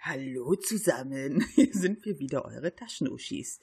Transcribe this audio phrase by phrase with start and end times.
[0.00, 3.60] Hallo zusammen, hier sind wir wieder, eure Taschenuschis.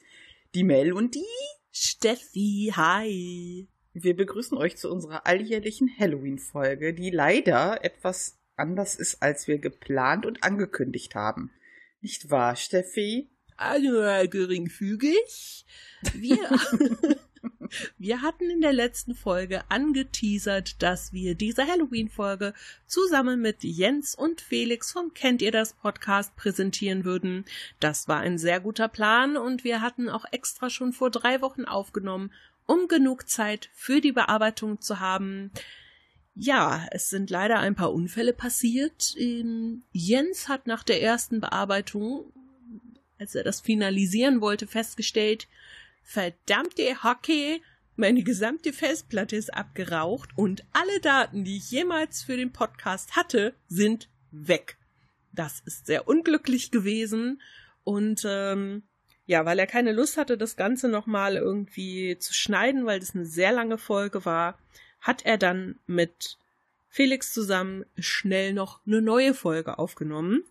[0.54, 1.24] Die Mel und die
[1.70, 3.68] Steffi, hi.
[3.98, 10.26] Wir begrüßen euch zu unserer alljährlichen Halloween-Folge, die leider etwas anders ist, als wir geplant
[10.26, 11.50] und angekündigt haben.
[12.02, 13.30] Nicht wahr, Steffi?
[13.56, 15.64] Also, geringfügig.
[16.12, 16.36] Wir,
[17.98, 22.52] wir hatten in der letzten Folge angeteasert, dass wir diese Halloween-Folge
[22.86, 27.46] zusammen mit Jens und Felix vom Kennt ihr das Podcast präsentieren würden.
[27.80, 31.64] Das war ein sehr guter Plan und wir hatten auch extra schon vor drei Wochen
[31.64, 32.30] aufgenommen,
[32.66, 35.50] um genug Zeit für die Bearbeitung zu haben.
[36.34, 39.14] Ja, es sind leider ein paar Unfälle passiert.
[39.16, 42.32] Ähm, Jens hat nach der ersten Bearbeitung,
[43.18, 45.48] als er das finalisieren wollte, festgestellt,
[46.02, 47.62] verdammte Hockey,
[47.96, 53.54] meine gesamte Festplatte ist abgeraucht und alle Daten, die ich jemals für den Podcast hatte,
[53.68, 54.76] sind weg.
[55.32, 57.40] Das ist sehr unglücklich gewesen
[57.84, 58.82] und ähm,
[59.26, 63.26] ja, weil er keine Lust hatte, das Ganze nochmal irgendwie zu schneiden, weil das eine
[63.26, 64.58] sehr lange Folge war,
[65.00, 66.38] hat er dann mit
[66.88, 70.44] Felix zusammen schnell noch eine neue Folge aufgenommen.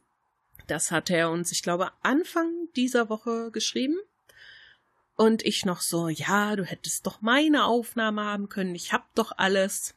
[0.67, 3.97] Das hat er uns, ich glaube, Anfang dieser Woche geschrieben.
[5.15, 9.31] Und ich noch so, ja, du hättest doch meine Aufnahme haben können, ich hab doch
[9.37, 9.95] alles.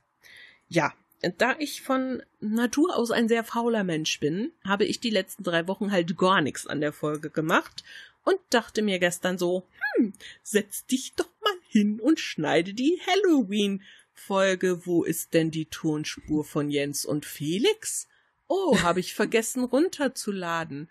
[0.69, 0.93] Ja,
[1.39, 5.67] da ich von Natur aus ein sehr fauler Mensch bin, habe ich die letzten drei
[5.67, 7.83] Wochen halt gar nichts an der Folge gemacht
[8.29, 10.13] und dachte mir gestern so, hm,
[10.43, 14.85] setz dich doch mal hin und schneide die Halloween-Folge.
[14.85, 18.07] Wo ist denn die Tonspur von Jens und Felix?
[18.47, 20.91] Oh, habe ich vergessen runterzuladen.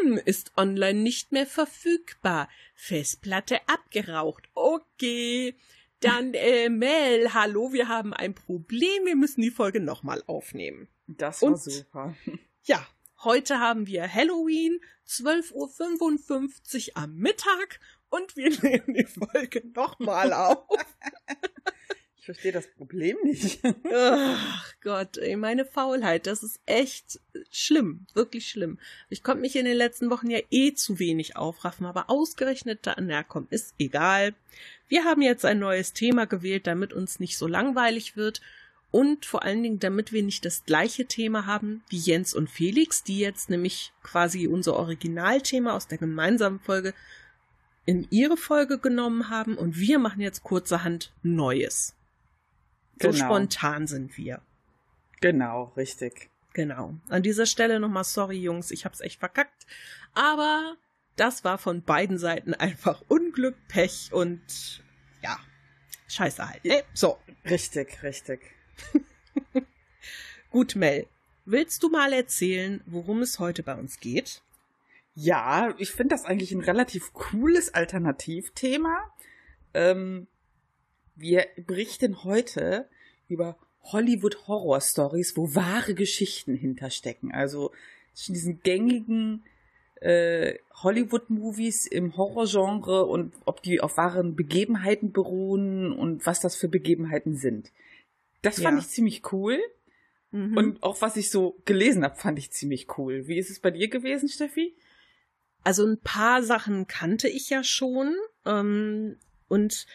[0.00, 2.48] Hm, ist online nicht mehr verfügbar.
[2.74, 4.48] Festplatte abgeraucht.
[4.54, 5.54] Okay.
[6.00, 9.04] Dann, äh, Mel, hallo, wir haben ein Problem.
[9.04, 10.88] Wir müssen die Folge nochmal aufnehmen.
[11.06, 12.16] Das war und, super.
[12.64, 12.86] Ja,
[13.24, 20.64] heute haben wir Halloween, 12.55 Uhr am Mittag und wir nehmen die Folge nochmal auf.
[22.16, 23.58] Ich verstehe das Problem nicht.
[23.92, 27.18] Ach Gott, ey, meine Faulheit, das ist echt
[27.50, 28.78] schlimm, wirklich schlimm.
[29.08, 32.94] Ich konnte mich in den letzten Wochen ja eh zu wenig aufraffen, aber ausgerechnet da,
[33.00, 34.36] na komm, ist egal.
[34.86, 38.40] Wir haben jetzt ein neues Thema gewählt, damit uns nicht so langweilig wird
[38.92, 43.02] und vor allen Dingen, damit wir nicht das gleiche Thema haben wie Jens und Felix,
[43.02, 46.94] die jetzt nämlich quasi unser Originalthema aus der gemeinsamen Folge
[47.86, 51.96] in ihre Folge genommen haben und wir machen jetzt kurzerhand Neues.
[53.00, 53.24] So genau.
[53.24, 54.42] spontan sind wir.
[55.22, 56.30] Genau, richtig.
[56.52, 56.94] Genau.
[57.08, 59.66] An dieser Stelle nochmal sorry, Jungs, ich hab's echt verkackt.
[60.12, 60.76] Aber
[61.16, 64.82] das war von beiden Seiten einfach Unglück, Pech und
[65.22, 65.38] ja,
[66.08, 66.64] scheiße halt.
[66.66, 66.82] Ne?
[66.92, 67.18] So.
[67.48, 68.40] Richtig, richtig.
[70.50, 71.06] Gut, Mel.
[71.44, 74.42] Willst du mal erzählen, worum es heute bei uns geht?
[75.14, 79.12] Ja, ich finde das eigentlich ein relativ cooles Alternativthema.
[79.74, 80.26] Ähm,
[81.16, 82.88] wir berichten heute
[83.28, 87.32] über Hollywood Horror Stories, wo wahre Geschichten hinterstecken.
[87.32, 87.72] Also
[88.14, 89.42] zwischen diesen gängigen
[90.00, 96.68] äh, Hollywood-Movies im Horrorgenre und ob die auf wahren Begebenheiten beruhen und was das für
[96.68, 97.70] Begebenheiten sind.
[98.42, 98.84] Das fand ja.
[98.84, 99.58] ich ziemlich cool.
[100.32, 100.56] Mhm.
[100.56, 103.26] Und auch was ich so gelesen habe, fand ich ziemlich cool.
[103.26, 104.74] Wie ist es bei dir gewesen, Steffi?
[105.64, 108.16] Also ein paar Sachen kannte ich ja schon.
[108.44, 109.16] Ähm,
[109.48, 109.86] und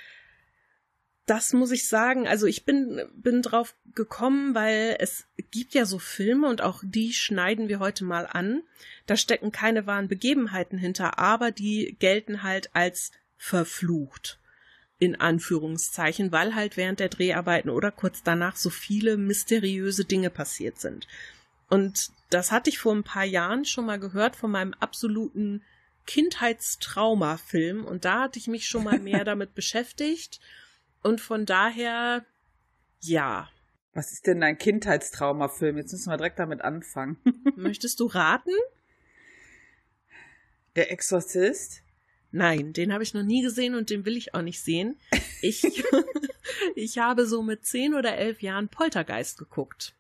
[1.26, 6.00] das muss ich sagen, also ich bin, bin drauf gekommen, weil es gibt ja so
[6.00, 8.64] Filme und auch die schneiden wir heute mal an.
[9.08, 14.40] Da stecken keine wahren Begebenheiten hinter, aber die gelten halt als verflucht.
[15.00, 20.80] In Anführungszeichen, weil halt während der Dreharbeiten oder kurz danach so viele mysteriöse Dinge passiert
[20.80, 21.08] sind.
[21.70, 25.62] Und das hatte ich vor ein paar Jahren schon mal gehört von meinem absoluten
[26.08, 30.40] Kindheitstrauma-Film und da hatte ich mich schon mal mehr damit beschäftigt
[31.04, 32.26] und von daher,
[33.02, 33.50] ja.
[33.94, 35.78] Was ist denn dein Kindheitstraumafilm?
[35.78, 37.18] Jetzt müssen wir direkt damit anfangen.
[37.56, 38.52] Möchtest du raten?
[40.76, 41.82] Der Exorzist?
[42.38, 45.00] Nein, den habe ich noch nie gesehen und den will ich auch nicht sehen.
[45.42, 45.64] Ich,
[46.76, 49.96] ich habe so mit zehn oder elf Jahren Poltergeist geguckt.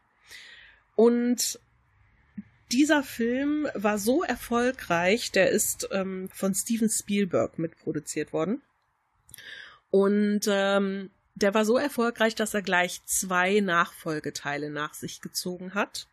[0.95, 1.59] Und
[2.71, 8.63] dieser Film war so erfolgreich, der ist ähm, von Steven Spielberg mitproduziert worden.
[9.91, 16.07] Und ähm, der war so erfolgreich, dass er gleich zwei Nachfolgeteile nach sich gezogen hat.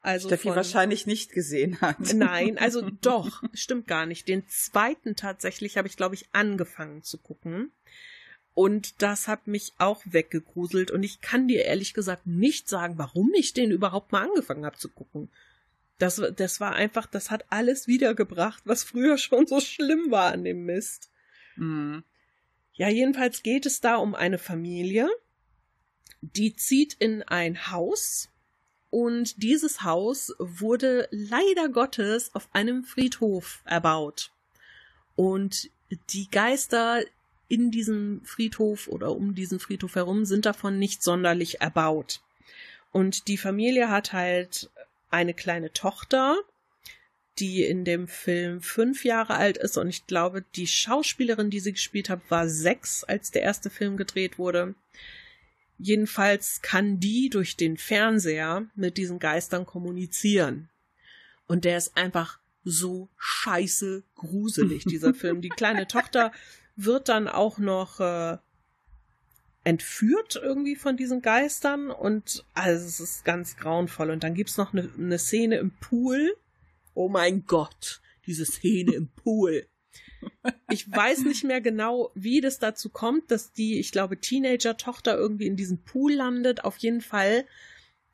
[0.00, 2.14] Also Steffi von, wahrscheinlich nicht gesehen hat.
[2.14, 4.28] Nein, also doch, stimmt gar nicht.
[4.28, 7.70] Den zweiten tatsächlich habe ich, glaube ich, angefangen zu gucken.
[8.54, 10.90] Und das hat mich auch weggegruselt.
[10.90, 14.76] Und ich kann dir ehrlich gesagt nicht sagen, warum ich den überhaupt mal angefangen habe
[14.76, 15.30] zu gucken.
[15.98, 20.44] Das, das war einfach, das hat alles wiedergebracht, was früher schon so schlimm war an
[20.44, 21.10] dem Mist.
[21.56, 22.02] Mhm.
[22.74, 25.08] Ja, jedenfalls geht es da um eine Familie,
[26.20, 28.30] die zieht in ein Haus
[28.90, 34.32] und dieses Haus wurde leider Gottes auf einem Friedhof erbaut.
[35.16, 35.70] Und
[36.10, 37.02] die Geister
[37.48, 42.20] in diesem Friedhof oder um diesen Friedhof herum sind davon nicht sonderlich erbaut.
[42.92, 44.70] Und die Familie hat halt
[45.10, 46.36] eine kleine Tochter,
[47.38, 51.72] die in dem Film fünf Jahre alt ist und ich glaube, die Schauspielerin, die sie
[51.72, 54.74] gespielt hat, war sechs, als der erste Film gedreht wurde.
[55.78, 60.68] Jedenfalls kann die durch den Fernseher mit diesen Geistern kommunizieren.
[61.46, 65.40] Und der ist einfach so scheiße gruselig, dieser Film.
[65.40, 66.32] Die kleine Tochter
[66.76, 68.38] wird dann auch noch äh,
[69.64, 74.10] entführt irgendwie von diesen Geistern und also es ist ganz grauenvoll.
[74.10, 76.36] Und dann gibt's noch eine ne Szene im Pool.
[76.94, 79.66] Oh mein Gott, diese Szene im Pool.
[80.70, 85.46] Ich weiß nicht mehr genau, wie das dazu kommt, dass die, ich glaube, Teenager-Tochter irgendwie
[85.46, 86.64] in diesem Pool landet.
[86.64, 87.44] Auf jeden Fall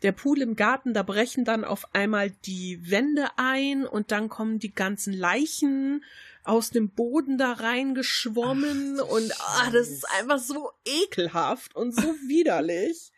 [0.02, 4.58] der Pool im Garten, da brechen dann auf einmal die Wände ein und dann kommen
[4.58, 6.04] die ganzen Leichen
[6.44, 12.14] aus dem Boden da reingeschwommen Ach, und ah, das ist einfach so ekelhaft und so
[12.26, 13.10] widerlich.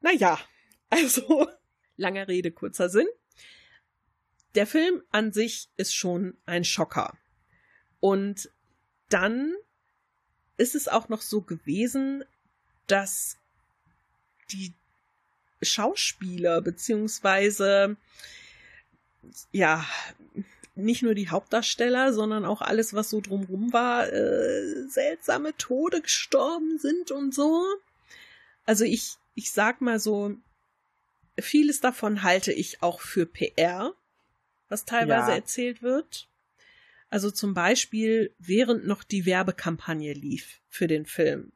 [0.00, 0.38] Naja,
[0.90, 1.48] also
[1.96, 3.08] langer Rede, kurzer Sinn.
[4.54, 7.16] Der Film an sich ist schon ein Schocker.
[8.00, 8.50] Und
[9.08, 9.54] dann
[10.56, 12.24] ist es auch noch so gewesen,
[12.86, 13.38] dass
[14.50, 14.74] die
[15.62, 17.96] Schauspieler beziehungsweise
[19.52, 19.86] ja
[20.74, 26.78] nicht nur die Hauptdarsteller, sondern auch alles, was so drumrum war, äh, seltsame Tode gestorben
[26.78, 27.64] sind und so.
[28.64, 30.34] Also ich, ich sag mal so,
[31.38, 33.94] vieles davon halte ich auch für PR,
[34.72, 35.36] was teilweise Ja.
[35.36, 36.28] erzählt wird.
[37.10, 41.52] Also zum Beispiel, während noch die Werbekampagne lief für den Film,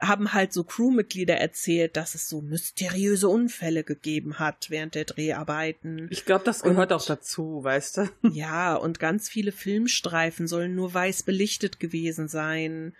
[0.00, 6.06] haben halt so Crewmitglieder erzählt, dass es so mysteriöse Unfälle gegeben hat während der Dreharbeiten.
[6.10, 8.10] Ich glaube, das gehört Und- auch dazu, weißt du?
[8.32, 12.94] Ja, und ganz viele Filmstreifen sollen nur weiß belichtet gewesen sein.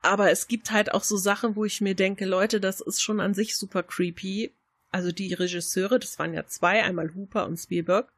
[0.00, 3.20] Aber es gibt halt auch so Sachen, wo ich mir denke, Leute, das ist schon
[3.20, 4.50] an sich super creepy.
[4.92, 8.12] Also die Regisseure, das waren ja zwei, einmal Hooper und Spielberg,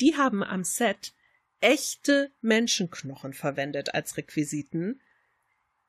[0.00, 1.12] die haben am Set
[1.60, 5.00] echte Menschenknochen verwendet als Requisiten,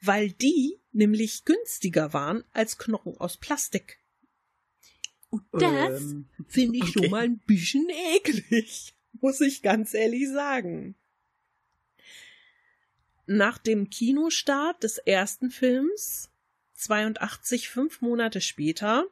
[0.01, 3.99] weil die nämlich günstiger waren als Knochen aus Plastik.
[5.29, 6.91] Und das Ähm, finde ich okay.
[6.91, 10.95] schon mal ein bisschen eklig, muss ich ganz ehrlich sagen.
[13.25, 16.31] Nach dem Kinostart des ersten Films,
[16.73, 19.05] 82, fünf Monate später,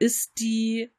[0.00, 0.90] ist die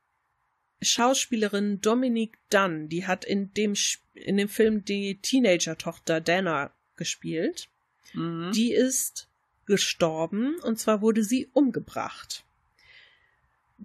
[0.81, 3.73] Schauspielerin Dominique Dunn, die hat in dem,
[4.13, 7.67] in dem Film die Teenager-Tochter Dana gespielt.
[8.13, 8.51] mhm.
[8.53, 9.27] Die ist
[9.65, 12.43] gestorben und zwar wurde sie umgebracht.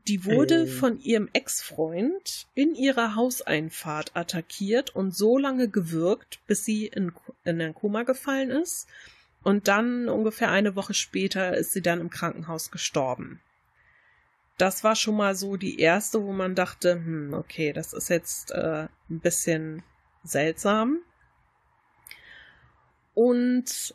[0.08, 0.66] Die wurde Äh.
[0.66, 7.12] von ihrem Ex-Freund in ihrer Hauseinfahrt attackiert und so lange gewürgt, bis sie in,
[7.44, 8.86] in ein Koma gefallen ist.
[9.42, 13.40] Und dann ungefähr eine Woche später ist sie dann im Krankenhaus gestorben.
[14.56, 18.50] Das war schon mal so die erste, wo man dachte, hm, okay, das ist jetzt
[18.52, 19.82] äh, ein bisschen
[20.24, 21.00] seltsam.
[23.14, 23.94] Und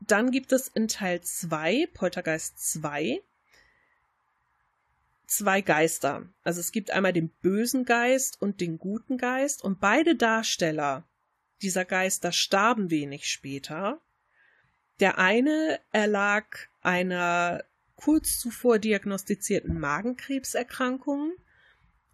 [0.00, 3.20] dann gibt es in Teil 2, Poltergeist 2,
[5.32, 6.26] zwei Geister.
[6.44, 11.04] Also es gibt einmal den bösen Geist und den guten Geist und beide Darsteller
[11.62, 14.00] dieser Geister starben wenig später.
[15.00, 16.44] Der eine erlag
[16.82, 17.64] einer
[18.02, 21.34] kurz zuvor diagnostizierten Magenkrebserkrankung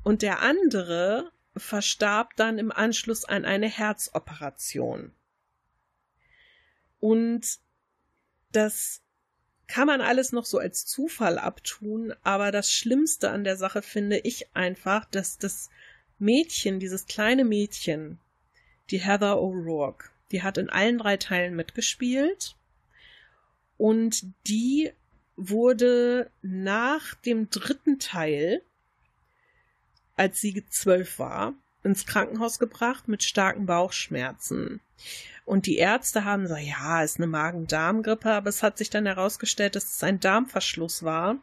[0.03, 5.13] und der andere verstarb dann im Anschluss an eine Herzoperation.
[7.01, 7.59] Und
[8.53, 9.01] das
[9.67, 14.19] kann man alles noch so als Zufall abtun, aber das Schlimmste an der Sache finde
[14.19, 15.71] ich einfach, dass das
[16.19, 18.19] Mädchen, dieses kleine Mädchen,
[18.91, 22.57] die Heather O'Rourke, die hat in allen drei Teilen mitgespielt
[23.79, 24.93] und die
[25.39, 28.61] wurde nach dem dritten Teil,
[30.17, 31.55] als sie zwölf war,
[31.85, 34.81] ins Krankenhaus gebracht mit starken Bauchschmerzen.
[35.45, 39.77] Und die Ärzte haben gesagt, ja, ist eine Magen-Darm-Grippe, aber es hat sich dann herausgestellt,
[39.77, 41.37] dass es ein Darmverschluss war.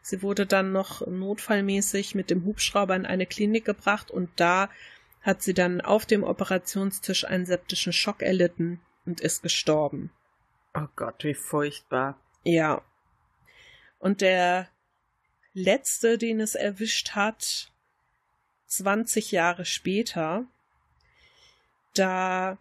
[0.00, 4.70] Sie wurde dann noch notfallmäßig mit dem Hubschrauber in eine Klinik gebracht und da
[5.22, 10.10] hat sie dann auf dem Operationstisch einen septischen Schock erlitten und ist gestorben.
[10.74, 12.18] Oh Gott, wie furchtbar.
[12.42, 12.82] Ja.
[14.04, 14.68] Und der
[15.54, 17.72] letzte, den es erwischt hat,
[18.66, 20.44] 20 Jahre später,
[21.94, 22.58] da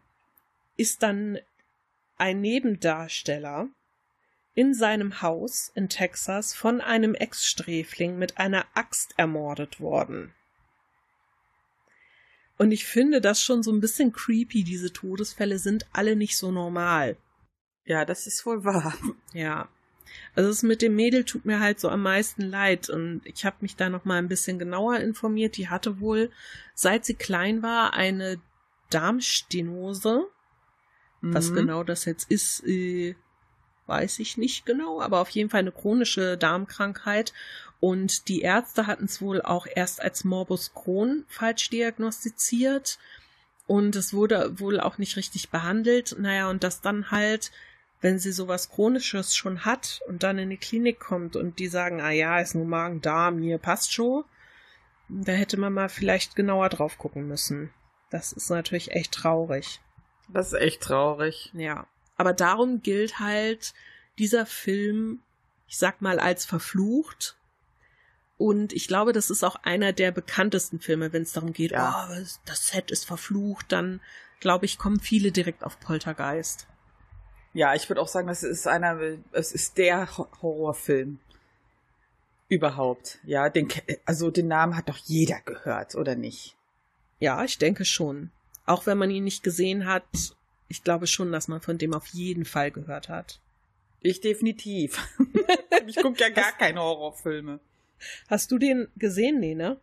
[0.77, 1.37] ist dann
[2.15, 3.67] ein Nebendarsteller
[4.53, 10.33] in seinem Haus in Texas von einem Ex-Sträfling mit einer Axt ermordet worden.
[12.57, 14.63] Und ich finde das schon so ein bisschen creepy.
[14.63, 17.17] Diese Todesfälle sind alle nicht so normal.
[17.83, 18.93] Ja, das ist wohl wahr.
[19.33, 19.67] Ja.
[20.35, 23.57] Also es mit dem Mädel tut mir halt so am meisten leid und ich habe
[23.61, 25.57] mich da noch mal ein bisschen genauer informiert.
[25.57, 26.31] Die hatte wohl,
[26.73, 28.39] seit sie klein war, eine
[28.89, 30.27] Darmstenose.
[31.21, 31.33] Mhm.
[31.33, 33.15] Was genau das jetzt ist, äh,
[33.87, 37.33] weiß ich nicht genau, aber auf jeden Fall eine chronische Darmkrankheit.
[37.79, 42.97] Und die Ärzte hatten es wohl auch erst als Morbus Crohn falsch diagnostiziert.
[43.67, 46.15] Und es wurde wohl auch nicht richtig behandelt.
[46.17, 47.51] Naja, und das dann halt,
[48.03, 52.01] wenn sie sowas Chronisches schon hat und dann in die Klinik kommt und die sagen,
[52.01, 54.25] ah ja, ist nur Magen-Darm, hier passt schon,
[55.07, 57.73] da hätte man mal vielleicht genauer drauf gucken müssen.
[58.09, 59.79] Das ist natürlich echt traurig.
[60.27, 61.51] Das ist echt traurig.
[61.53, 61.87] Ja.
[62.17, 63.73] Aber darum gilt halt
[64.19, 65.21] dieser Film,
[65.67, 67.37] ich sag mal, als verflucht
[68.37, 72.09] und ich glaube, das ist auch einer der bekanntesten Filme, wenn es darum geht, ja.
[72.11, 74.01] oh, das Set ist verflucht, dann
[74.41, 76.67] glaube ich, kommen viele direkt auf Poltergeist.
[77.53, 78.99] Ja, ich würde auch sagen, das ist einer,
[79.31, 80.07] es ist der
[80.41, 81.19] Horrorfilm
[82.49, 83.19] überhaupt.
[83.23, 83.67] Ja, den,
[84.05, 86.55] also den Namen hat doch jeder gehört, oder nicht?
[87.19, 88.31] Ja, ich denke schon.
[88.65, 90.03] Auch wenn man ihn nicht gesehen hat,
[90.67, 93.39] ich glaube schon, dass man von dem auf jeden Fall gehört hat.
[94.01, 95.07] Ich definitiv.
[95.87, 97.59] ich gucke ja gar keine Horrorfilme.
[98.27, 99.39] Hast du den gesehen?
[99.39, 99.79] Nee, ne?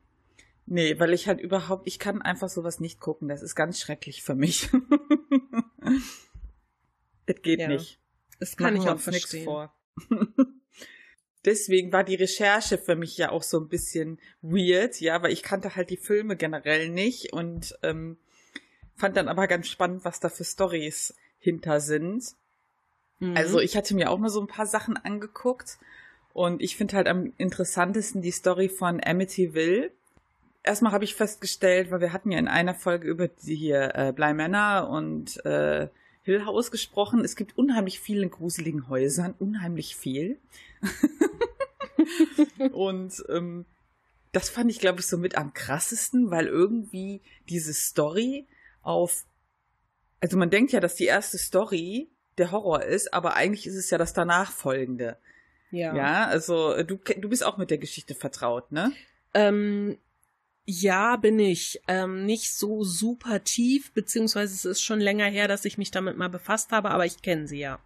[0.66, 3.28] Nee, weil ich halt überhaupt, ich kann einfach sowas nicht gucken.
[3.28, 4.68] Das ist ganz schrecklich für mich.
[7.34, 7.98] das geht ja, nicht.
[8.38, 9.44] Das kann Machen ich auch verstehen.
[9.44, 9.74] Vor.
[11.44, 15.42] Deswegen war die Recherche für mich ja auch so ein bisschen weird, ja, weil ich
[15.42, 18.18] kannte halt die Filme generell nicht und ähm,
[18.94, 22.24] fand dann aber ganz spannend, was da für Stories hinter sind.
[23.20, 23.36] Mhm.
[23.36, 25.78] Also ich hatte mir auch nur so ein paar Sachen angeguckt
[26.34, 29.92] und ich finde halt am interessantesten die Story von Amityville.
[30.62, 34.12] Erstmal habe ich festgestellt, weil wir hatten ja in einer Folge über die hier äh,
[34.12, 35.88] Bly Manor und äh,
[36.22, 37.24] Hill House gesprochen.
[37.24, 40.38] Es gibt unheimlich viele gruseligen Häusern, unheimlich viel.
[42.72, 43.64] und ähm,
[44.32, 48.46] das fand ich, glaube ich, so mit am krassesten, weil irgendwie diese Story
[48.82, 49.24] auf,
[50.20, 52.08] also man denkt ja, dass die erste Story
[52.38, 55.16] der Horror ist, aber eigentlich ist es ja das danach folgende.
[55.70, 55.94] Ja.
[55.94, 58.92] Ja, also du, du bist auch mit der Geschichte vertraut, ne?
[59.34, 59.98] Ähm,
[60.70, 61.80] ja, bin ich.
[61.88, 66.16] Ähm, nicht so super tief, beziehungsweise es ist schon länger her, dass ich mich damit
[66.16, 67.80] mal befasst habe, aber ich kenne sie ja.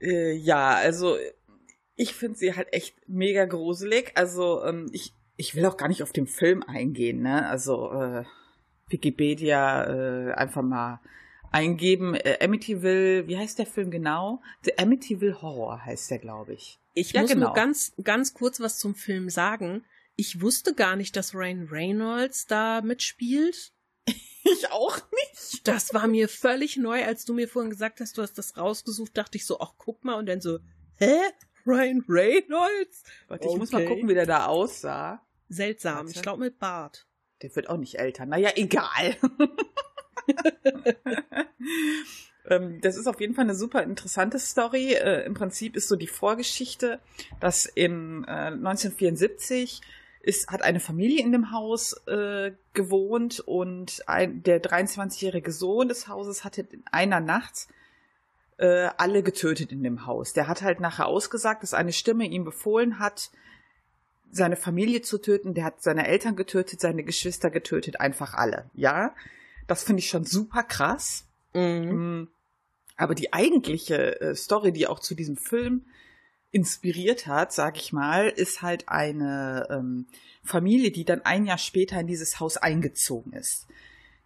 [0.00, 1.16] Äh, ja, also
[1.96, 4.12] ich finde sie halt echt mega gruselig.
[4.14, 7.46] Also ähm, ich, ich will auch gar nicht auf den Film eingehen, ne?
[7.48, 8.24] Also äh,
[8.88, 11.00] Wikipedia äh, einfach mal
[11.52, 12.14] eingeben.
[12.14, 14.40] Äh, Amityville, wie heißt der Film genau?
[14.62, 16.78] The Amityville Horror heißt der, glaube ich.
[16.94, 17.46] Ich ja, muss genau.
[17.46, 19.84] nur ganz, ganz kurz was zum Film sagen.
[20.16, 23.72] Ich wusste gar nicht, dass Ryan Reynolds da mitspielt.
[24.08, 25.68] ich auch nicht.
[25.68, 29.16] Das war mir völlig neu, als du mir vorhin gesagt hast, du hast das rausgesucht,
[29.16, 30.58] dachte ich so, ach, guck mal, und dann so,
[30.96, 31.20] hä?
[31.66, 33.02] Ryan Reynolds?
[33.28, 33.52] Warte, okay.
[33.52, 35.26] ich muss mal gucken, wie der da aussah.
[35.48, 36.12] Seltsam, Warte.
[36.12, 37.06] ich glaube mit Bart.
[37.42, 38.24] Der wird auch nicht älter.
[38.24, 39.16] Naja, egal.
[42.48, 44.92] Ähm, das ist auf jeden Fall eine super interessante Story.
[44.94, 47.00] Äh, Im Prinzip ist so die Vorgeschichte,
[47.40, 49.80] dass äh, 1974
[50.26, 56.08] ist, hat eine Familie in dem Haus äh, gewohnt und ein, der 23-jährige Sohn des
[56.08, 57.68] Hauses hatte in einer Nacht
[58.58, 60.32] äh, alle getötet in dem Haus.
[60.32, 63.30] Der hat halt nachher ausgesagt, dass eine Stimme ihm befohlen hat,
[64.32, 65.54] seine Familie zu töten.
[65.54, 68.68] Der hat seine Eltern getötet, seine Geschwister getötet, einfach alle.
[68.74, 69.14] Ja,
[69.68, 71.24] das finde ich schon super krass.
[71.54, 72.20] Mhm.
[72.20, 72.28] Mm.
[72.96, 75.84] Aber die eigentliche äh, Story, die auch zu diesem Film
[76.56, 80.06] inspiriert hat, sag ich mal, ist halt eine ähm,
[80.42, 83.66] Familie, die dann ein Jahr später in dieses Haus eingezogen ist.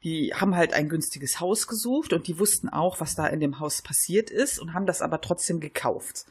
[0.04, 3.58] Die haben halt ein günstiges Haus gesucht und die wussten auch, was da in dem
[3.58, 6.24] Haus passiert ist und haben das aber trotzdem gekauft.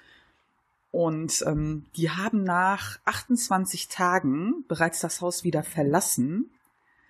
[0.90, 6.50] Und ähm, die haben nach 28 Tagen bereits das Haus wieder verlassen,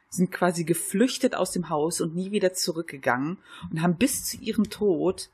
[0.10, 3.38] sind quasi geflüchtet aus dem Haus und nie wieder zurückgegangen
[3.69, 5.29] und haben bis zu ihrem Tod,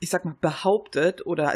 [0.00, 1.54] ich sag mal, behauptet oder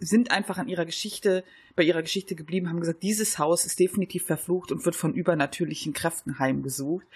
[0.00, 4.24] sind einfach an ihrer Geschichte, bei ihrer Geschichte geblieben, haben gesagt, dieses Haus ist definitiv
[4.24, 7.06] verflucht und wird von übernatürlichen Kräften heimgesucht.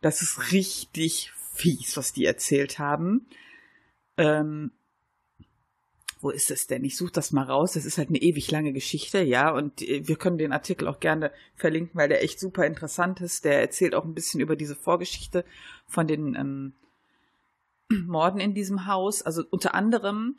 [0.00, 3.26] Das ist richtig fies, was die erzählt haben.
[4.16, 4.72] Ähm,
[6.20, 6.84] wo ist es denn?
[6.84, 7.72] Ich suche das mal raus.
[7.74, 9.50] Das ist halt eine ewig lange Geschichte, ja.
[9.50, 13.44] Und äh, wir können den Artikel auch gerne verlinken, weil der echt super interessant ist.
[13.44, 15.44] Der erzählt auch ein bisschen über diese Vorgeschichte
[15.86, 16.72] von den ähm,
[18.06, 19.22] Morden in diesem Haus.
[19.22, 20.36] Also unter anderem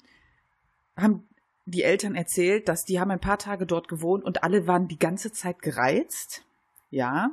[0.97, 1.27] haben
[1.71, 4.99] die Eltern erzählt, dass die haben ein paar Tage dort gewohnt und alle waren die
[4.99, 6.43] ganze Zeit gereizt,
[6.89, 7.31] ja.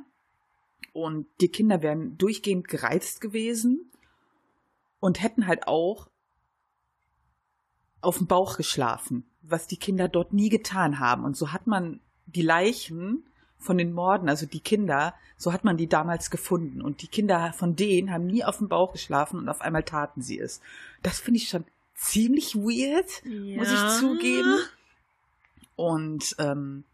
[0.93, 3.91] Und die Kinder wären durchgehend gereizt gewesen
[5.01, 6.09] und hätten halt auch
[8.01, 11.25] auf dem Bauch geschlafen, was die Kinder dort nie getan haben.
[11.25, 13.25] Und so hat man die Leichen
[13.59, 16.81] von den Morden, also die Kinder, so hat man die damals gefunden.
[16.81, 20.23] Und die Kinder von denen haben nie auf dem Bauch geschlafen und auf einmal taten
[20.23, 20.61] sie es.
[21.03, 21.65] Das finde ich schon
[21.97, 23.57] ziemlich weird, ja.
[23.57, 24.59] muss ich zugeben.
[25.77, 26.85] Und ähm,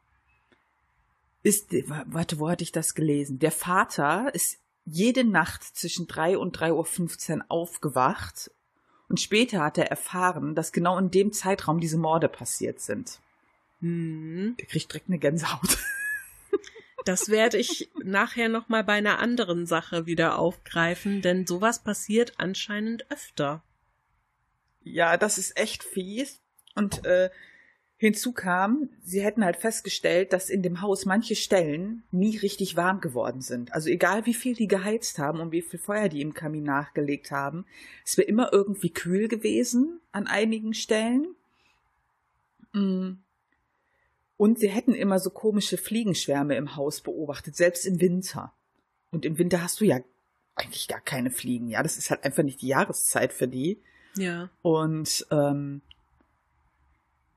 [1.43, 3.39] ist, warte, wo hatte ich das gelesen?
[3.39, 8.51] Der Vater ist jede Nacht zwischen drei und drei Uhr fünfzehn aufgewacht
[9.09, 13.21] und später hat er erfahren, dass genau in dem Zeitraum diese Morde passiert sind.
[13.81, 14.57] Hm.
[14.59, 15.79] Der kriegt direkt eine Gänsehaut.
[17.05, 22.35] Das werde ich nachher noch mal bei einer anderen Sache wieder aufgreifen, denn sowas passiert
[22.39, 23.61] anscheinend öfter.
[24.85, 26.41] Ja, das ist echt fies.
[26.75, 27.31] Und äh,
[28.03, 33.01] Hinzu kam, sie hätten halt festgestellt, dass in dem Haus manche Stellen nie richtig warm
[33.01, 33.73] geworden sind.
[33.73, 37.31] Also egal wie viel die geheizt haben und wie viel Feuer die im Kamin nachgelegt
[37.31, 37.65] haben,
[38.05, 41.37] es wäre immer irgendwie kühl gewesen an einigen Stellen.
[42.73, 43.19] Mm.
[44.37, 48.53] Und sie hätten immer so komische Fliegenschwärme im Haus beobachtet, selbst im Winter.
[49.13, 50.01] Und im Winter hast du ja
[50.57, 51.69] eigentlich gar keine Fliegen.
[51.69, 53.81] Ja, das ist halt einfach nicht die Jahreszeit für die.
[54.17, 54.51] Ja.
[54.63, 55.81] Und ähm,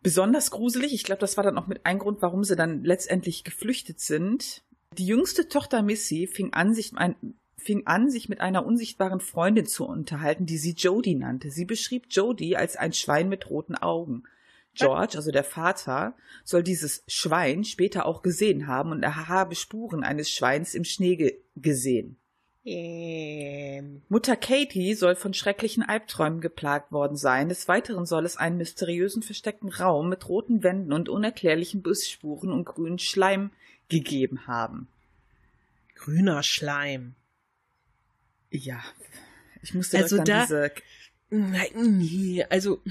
[0.01, 0.93] besonders gruselig.
[0.93, 4.63] Ich glaube, das war dann auch mit ein Grund, warum sie dann letztendlich geflüchtet sind.
[4.97, 7.15] Die jüngste Tochter Missy fing an, sich ein,
[7.57, 11.49] fing an, sich mit einer unsichtbaren Freundin zu unterhalten, die sie Jodie nannte.
[11.49, 14.23] Sie beschrieb Jodie als ein Schwein mit roten Augen.
[14.75, 20.03] George, also der Vater, soll dieses Schwein später auch gesehen haben und er habe Spuren
[20.03, 22.17] eines Schweins im Schnee ge gesehen.
[22.65, 24.01] Ähm.
[24.09, 27.47] Mutter Katie soll von schrecklichen Albträumen geplagt worden sein.
[27.47, 32.65] Des Weiteren soll es einen mysteriösen versteckten Raum mit roten Wänden und unerklärlichen Bissspuren und
[32.65, 33.51] grünen Schleim
[33.87, 34.87] gegeben haben.
[35.93, 37.13] Grüner Schleim.
[38.49, 38.83] Ja,
[39.61, 40.71] ich musste also da diese.
[41.29, 42.81] Nein, also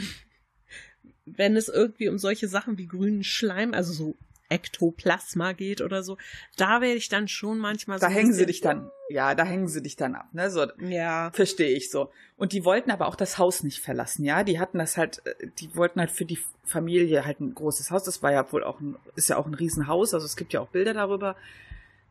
[1.27, 4.17] wenn es irgendwie um solche Sachen wie grünen Schleim, also so
[4.49, 6.17] Ektoplasma geht oder so,
[6.57, 8.07] da werde ich dann schon manchmal so.
[8.07, 10.51] Da hängen sie dich dann, ja, da hängen sie dich dann ab, ne?
[10.51, 11.31] So, ja.
[11.33, 12.11] Verstehe ich so.
[12.37, 14.45] Und die wollten aber auch das Haus nicht verlassen, ja?
[14.45, 18.05] Die hatten das halt, äh, die wollten halt für die Familie halt ein großes Haus.
[18.05, 20.61] Das war ja wohl auch ein, ist ja auch ein Riesenhaus, also es gibt ja
[20.61, 21.37] auch Bilder darüber.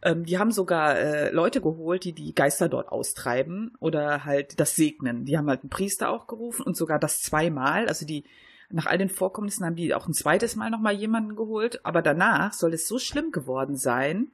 [0.02, 4.76] Ähm, die haben sogar äh, Leute geholt, die die Geister dort austreiben oder halt das
[4.76, 5.26] segnen.
[5.26, 8.26] Die haben halt einen Priester auch gerufen und sogar das zweimal, also die,
[8.69, 12.54] nach all den Vorkommnissen haben die auch ein zweites Mal nochmal jemanden geholt, aber danach
[12.54, 14.32] soll es so schlimm geworden sein,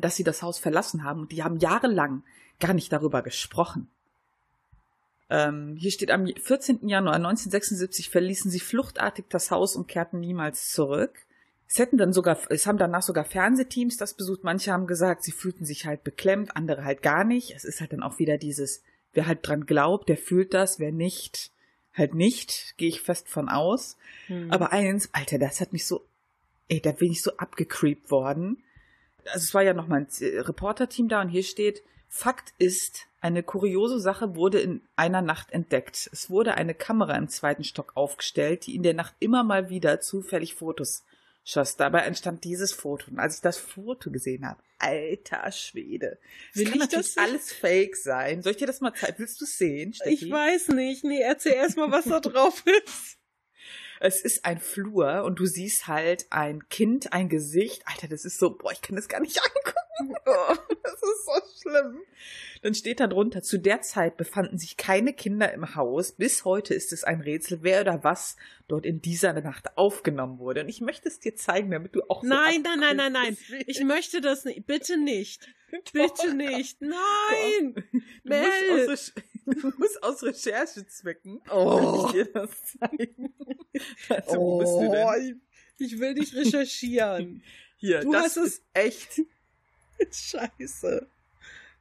[0.00, 2.22] dass sie das Haus verlassen haben und die haben jahrelang
[2.60, 3.88] gar nicht darüber gesprochen.
[5.28, 6.88] Ähm, hier steht am 14.
[6.88, 11.26] Januar 1976 verließen sie fluchtartig das Haus und kehrten niemals zurück.
[11.68, 14.44] Es hätten dann sogar, es haben danach sogar Fernsehteams das besucht.
[14.44, 17.52] Manche haben gesagt, sie fühlten sich halt beklemmt, andere halt gar nicht.
[17.56, 18.82] Es ist halt dann auch wieder dieses,
[19.14, 21.50] wer halt dran glaubt, der fühlt das, wer nicht,
[21.96, 23.96] halt nicht, gehe ich fest von aus.
[24.26, 24.50] Hm.
[24.50, 26.04] Aber eins, Alter, das hat mich so,
[26.68, 28.62] ey, da bin ich so abgecreept worden.
[29.26, 33.42] Also es war ja noch mal ein Reporterteam da und hier steht, Fakt ist, eine
[33.42, 36.08] kuriose Sache wurde in einer Nacht entdeckt.
[36.12, 40.00] Es wurde eine Kamera im zweiten Stock aufgestellt, die in der Nacht immer mal wieder
[40.00, 41.04] zufällig Fotos
[41.46, 41.76] schoss.
[41.76, 43.10] Dabei entstand dieses Foto.
[43.10, 46.18] Und als ich das Foto gesehen habe, alter Schwede.
[46.52, 48.42] Das Will kann natürlich das alles fake sein.
[48.42, 49.18] Soll ich dir das mal zeigen?
[49.18, 50.12] Willst du es sehen, Steffi?
[50.12, 51.04] Ich weiß nicht.
[51.04, 53.18] Nee, erzähl erst mal, was da drauf ist.
[54.00, 57.82] Es ist ein Flur und du siehst halt ein Kind, ein Gesicht.
[57.86, 60.16] Alter, das ist so, boah, ich kann das gar nicht angucken.
[60.26, 62.00] Oh, das ist so schlimm.
[62.62, 66.12] Dann steht da drunter, zu der Zeit befanden sich keine Kinder im Haus.
[66.12, 68.36] Bis heute ist es ein Rätsel, wer oder was
[68.68, 70.62] dort in dieser Nacht aufgenommen wurde.
[70.62, 73.36] Und ich möchte es dir zeigen, damit du auch so Nein, nein, nein, nein, nein.
[73.66, 74.66] Ich möchte das nicht.
[74.66, 75.48] Bitte nicht.
[75.92, 76.80] Bitte nicht.
[76.80, 77.84] Nein.
[78.24, 79.14] Du musst,
[79.62, 82.06] du musst aus Recherchezwecken oh.
[82.06, 83.32] ich dir das zeigen.
[84.08, 85.42] Also, wo bist du denn?
[85.78, 87.42] Ich will dich recherchieren.
[87.76, 89.20] Hier, du das ist echt
[90.10, 91.06] Scheiße.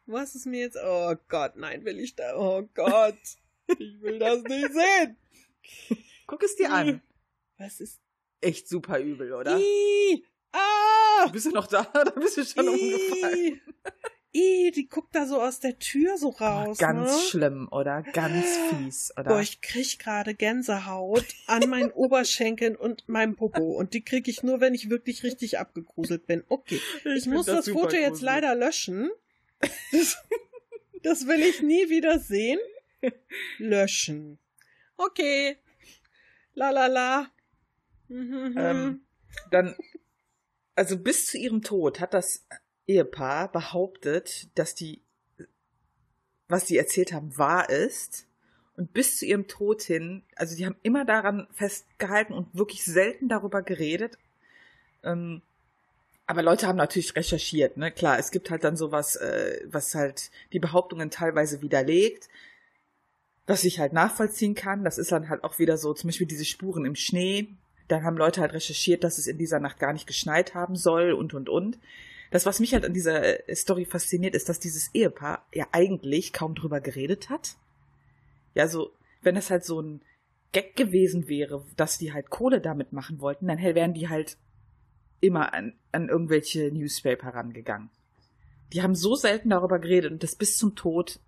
[0.06, 0.78] Was ist mir jetzt?
[0.84, 2.36] Oh Gott, nein, will ich da?
[2.36, 3.18] Oh Gott,
[3.80, 5.18] ich will das nicht sehen.
[6.28, 7.02] Guck es dir an.
[7.58, 8.02] Was ist?
[8.42, 9.58] Echt super übel, oder?
[9.58, 11.28] Ii, ah!
[11.32, 11.84] Bist du noch da?
[11.84, 13.62] Da bist du schon Ii, umgefallen.
[14.36, 16.78] Ih, die guckt da so aus der Tür so raus.
[16.78, 17.22] Oh, ganz ne?
[17.30, 18.04] schlimm, oder?
[18.12, 19.30] Ganz fies, oder?
[19.30, 23.64] Boah, ich krieg gerade Gänsehaut an meinen Oberschenkeln und meinem Popo.
[23.64, 26.44] Und die krieg ich nur, wenn ich wirklich richtig abgegruselt bin.
[26.50, 26.82] Okay.
[27.06, 28.08] Ich, ich muss das, das Foto gruselig.
[28.08, 29.10] jetzt leider löschen.
[29.94, 30.18] Das,
[31.02, 32.60] das will ich nie wieder sehen.
[33.58, 34.38] Löschen.
[34.98, 35.56] Okay.
[36.56, 37.32] La la la.
[38.10, 39.02] Mhm, ähm, mhm.
[39.50, 39.76] dann,
[40.76, 42.46] also bis zu ihrem Tod hat das
[42.88, 45.02] Ehepaar behauptet, dass die,
[46.48, 48.28] was sie erzählt haben, wahr ist.
[48.78, 53.30] Und bis zu ihrem Tod hin, also die haben immer daran festgehalten und wirklich selten
[53.30, 54.18] darüber geredet.
[55.04, 55.42] Ähm,
[56.28, 57.92] aber Leute haben natürlich recherchiert, ne?
[57.92, 62.30] Klar, es gibt halt dann sowas, äh, was halt die Behauptungen teilweise widerlegt,
[63.46, 64.84] was ich halt nachvollziehen kann.
[64.84, 67.50] Das ist dann halt auch wieder so, zum Beispiel diese Spuren im Schnee.
[67.88, 71.14] Dann haben Leute halt recherchiert, dass es in dieser Nacht gar nicht geschneit haben soll
[71.14, 71.78] und und und.
[72.36, 76.34] Das, was mich halt an dieser äh, Story fasziniert, ist, dass dieses Ehepaar ja eigentlich
[76.34, 77.56] kaum drüber geredet hat.
[78.56, 80.02] Ja, so, wenn es halt so ein
[80.52, 84.36] Gag gewesen wäre, dass die halt Kohle damit machen wollten, dann wären die halt
[85.22, 87.90] immer an, an irgendwelche Newspaper rangegangen.
[88.74, 91.22] Die haben so selten darüber geredet und das bis zum Tod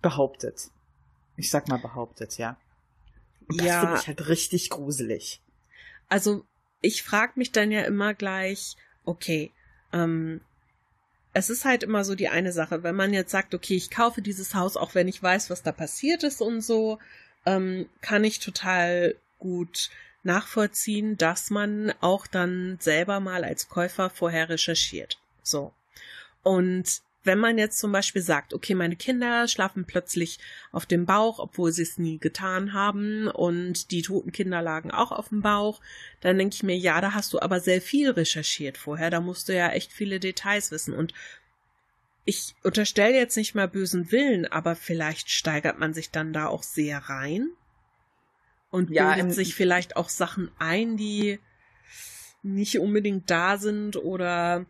[0.00, 0.70] behauptet.
[1.36, 2.56] Ich sag mal behauptet, ja.
[3.46, 3.80] Und das ja.
[3.80, 5.42] finde ich halt richtig gruselig.
[6.08, 6.46] Also,
[6.80, 9.52] ich frag mich dann ja immer gleich, okay,
[9.94, 10.40] ähm,
[11.32, 14.22] es ist halt immer so die eine Sache, wenn man jetzt sagt, okay, ich kaufe
[14.22, 16.98] dieses Haus, auch wenn ich weiß, was da passiert ist und so,
[17.46, 19.90] ähm, kann ich total gut
[20.22, 25.18] nachvollziehen, dass man auch dann selber mal als Käufer vorher recherchiert.
[25.42, 25.72] So.
[26.42, 30.38] Und wenn man jetzt zum Beispiel sagt, okay, meine Kinder schlafen plötzlich
[30.72, 35.10] auf dem Bauch, obwohl sie es nie getan haben, und die toten Kinder lagen auch
[35.10, 35.80] auf dem Bauch,
[36.20, 39.48] dann denke ich mir, ja, da hast du aber sehr viel recherchiert vorher, da musst
[39.48, 40.94] du ja echt viele Details wissen.
[40.94, 41.14] Und
[42.26, 46.62] ich unterstelle jetzt nicht mal bösen Willen, aber vielleicht steigert man sich dann da auch
[46.62, 47.50] sehr rein
[48.70, 51.38] und ja, bildet sich vielleicht auch Sachen ein, die
[52.42, 54.66] nicht unbedingt da sind oder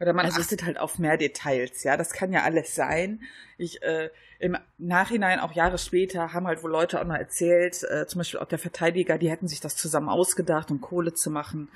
[0.00, 3.22] oder man also achtet halt auf mehr Details, ja, das kann ja alles sein.
[3.56, 8.06] Ich äh, im Nachhinein, auch Jahre später, haben halt wohl Leute auch noch erzählt, äh,
[8.06, 11.68] zum Beispiel auch der Verteidiger, die hätten sich das zusammen ausgedacht, um Kohle zu machen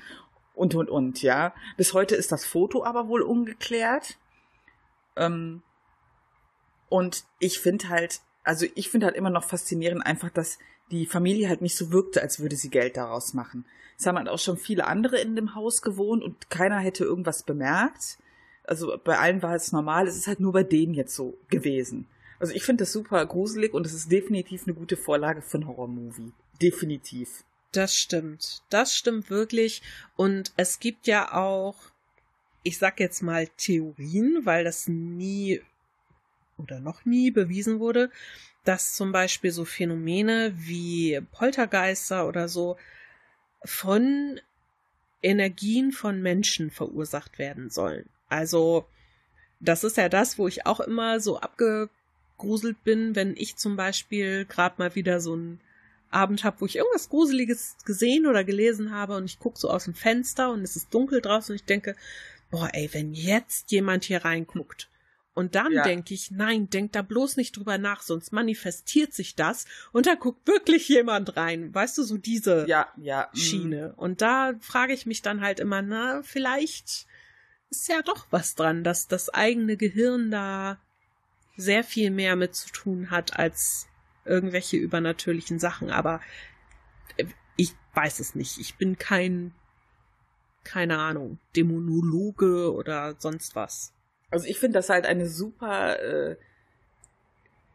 [0.55, 1.53] und und und, ja.
[1.77, 4.17] Bis heute ist das Foto aber wohl ungeklärt.
[5.15, 5.61] Ähm,
[6.89, 10.59] und ich finde halt, also ich finde halt immer noch faszinierend einfach, dass
[10.93, 13.65] die Familie halt nicht so wirkte, als würde sie Geld daraus machen.
[13.97, 17.43] Es haben halt auch schon viele andere in dem Haus gewohnt und keiner hätte irgendwas
[17.43, 18.17] bemerkt.
[18.65, 22.07] Also bei allen war es normal, es ist halt nur bei denen jetzt so gewesen.
[22.39, 25.67] Also ich finde das super gruselig und es ist definitiv eine gute Vorlage für ein
[25.67, 26.31] Horrormovie.
[26.61, 27.43] Definitiv.
[27.71, 28.61] Das stimmt.
[28.69, 29.81] Das stimmt wirklich.
[30.15, 31.75] Und es gibt ja auch,
[32.61, 35.61] ich sag jetzt mal Theorien, weil das nie
[36.63, 38.09] oder noch nie bewiesen wurde,
[38.63, 42.77] dass zum Beispiel so Phänomene wie Poltergeister oder so
[43.63, 44.39] von
[45.21, 48.09] Energien von Menschen verursacht werden sollen.
[48.29, 48.85] Also,
[49.59, 54.45] das ist ja das, wo ich auch immer so abgegruselt bin, wenn ich zum Beispiel
[54.45, 55.61] gerade mal wieder so einen
[56.09, 59.85] Abend habe, wo ich irgendwas Gruseliges gesehen oder gelesen habe und ich gucke so aus
[59.85, 61.95] dem Fenster und es ist dunkel draußen und ich denke,
[62.51, 64.89] boah, ey, wenn jetzt jemand hier reinguckt
[65.33, 65.83] und dann ja.
[65.83, 70.13] denke ich, nein, denk da bloß nicht drüber nach, sonst manifestiert sich das und da
[70.13, 71.73] guckt wirklich jemand rein.
[71.73, 73.37] Weißt du, so diese ja, ja, mhm.
[73.37, 73.93] Schiene.
[73.95, 77.07] Und da frage ich mich dann halt immer, na, vielleicht
[77.71, 80.79] ist ja doch was dran, dass das eigene Gehirn da
[81.57, 83.87] sehr viel mehr mit zu tun hat als
[84.25, 85.89] irgendwelche übernatürlichen Sachen.
[85.89, 86.21] Aber
[87.17, 88.59] äh, ich weiß es nicht.
[88.59, 89.53] Ich bin kein,
[90.63, 93.93] keine Ahnung, Dämonologe oder sonst was.
[94.33, 96.37] Also ich finde das halt eine super äh,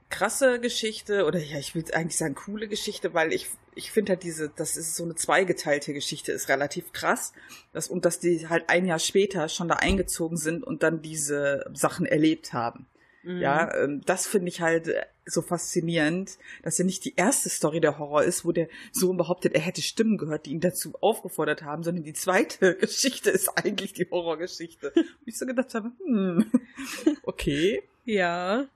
[0.09, 4.25] krasse Geschichte oder ja, ich will eigentlich sagen coole Geschichte, weil ich ich finde halt
[4.25, 7.33] diese, das ist so eine zweigeteilte Geschichte, ist relativ krass.
[7.73, 11.64] Das, und dass die halt ein Jahr später schon da eingezogen sind und dann diese
[11.75, 12.88] Sachen erlebt haben.
[13.22, 13.40] Mhm.
[13.40, 17.81] Ja, ähm, das finde ich halt äh, so faszinierend, dass ja nicht die erste Story
[17.81, 21.62] der Horror ist, wo der Sohn behauptet, er hätte Stimmen gehört, die ihn dazu aufgefordert
[21.62, 24.92] haben, sondern die zweite Geschichte ist eigentlich die Horrorgeschichte.
[24.94, 26.50] Und ich so gedacht habe, hm,
[27.24, 27.83] okay.
[28.04, 28.66] Ja,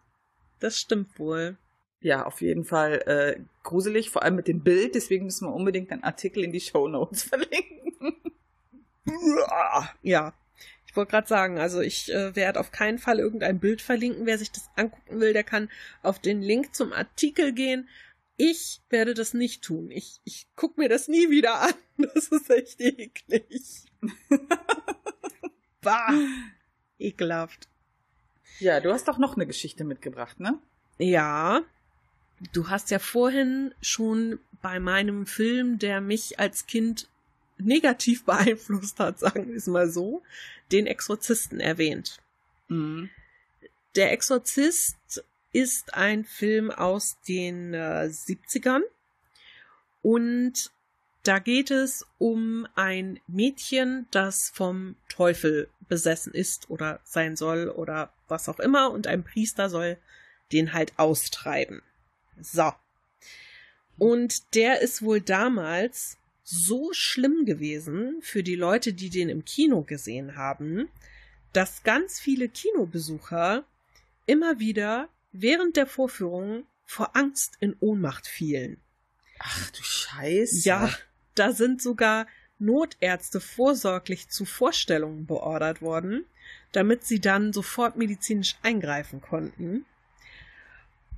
[0.60, 1.56] das stimmt wohl.
[2.00, 4.96] Ja, auf jeden Fall äh, gruselig, vor allem mit dem Bild.
[4.96, 8.16] Deswegen müssen wir unbedingt einen Artikel in die Show Notes verlinken.
[10.02, 10.34] ja,
[10.92, 14.26] ich wollte gerade sagen, also ich äh, werde auf keinen Fall irgendein Bild verlinken.
[14.26, 15.70] Wer sich das angucken will, der kann
[16.02, 17.88] auf den Link zum Artikel gehen.
[18.36, 19.90] Ich werde das nicht tun.
[19.90, 21.72] Ich, ich guck mir das nie wieder an.
[22.14, 23.86] Das ist echt eklig.
[25.80, 26.12] bah.
[26.98, 27.68] Ekelhaft.
[28.58, 30.58] Ja, du hast doch noch eine Geschichte mitgebracht, ne?
[30.98, 31.62] Ja.
[32.52, 37.08] Du hast ja vorhin schon bei meinem Film, der mich als Kind
[37.64, 40.22] negativ beeinflusst hat, sagen wir es mal so,
[40.72, 42.18] den Exorzisten erwähnt.
[42.68, 43.10] Mhm.
[43.94, 48.82] Der Exorzist ist ein Film aus den äh, 70ern
[50.00, 50.70] und
[51.22, 58.12] da geht es um ein Mädchen, das vom Teufel besessen ist oder sein soll oder
[58.28, 59.98] was auch immer und ein Priester soll
[60.52, 61.82] den halt austreiben.
[62.40, 62.72] So.
[63.98, 69.82] Und der ist wohl damals so schlimm gewesen für die Leute, die den im Kino
[69.82, 70.88] gesehen haben,
[71.52, 73.64] dass ganz viele Kinobesucher
[74.26, 78.80] immer wieder während der Vorführung vor Angst in Ohnmacht fielen.
[79.38, 80.68] Ach du Scheiße.
[80.68, 80.90] Ja,
[81.34, 82.26] da sind sogar
[82.58, 86.24] Notärzte vorsorglich zu Vorstellungen beordert worden,
[86.72, 89.84] damit sie dann sofort medizinisch eingreifen konnten.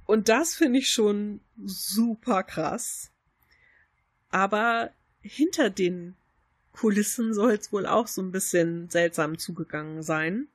[0.07, 3.11] Und das finde ich schon super krass.
[4.31, 4.91] Aber
[5.25, 6.15] hinter den
[6.73, 10.49] Kulissen soll es wohl auch so ein bisschen seltsam zugegangen sein.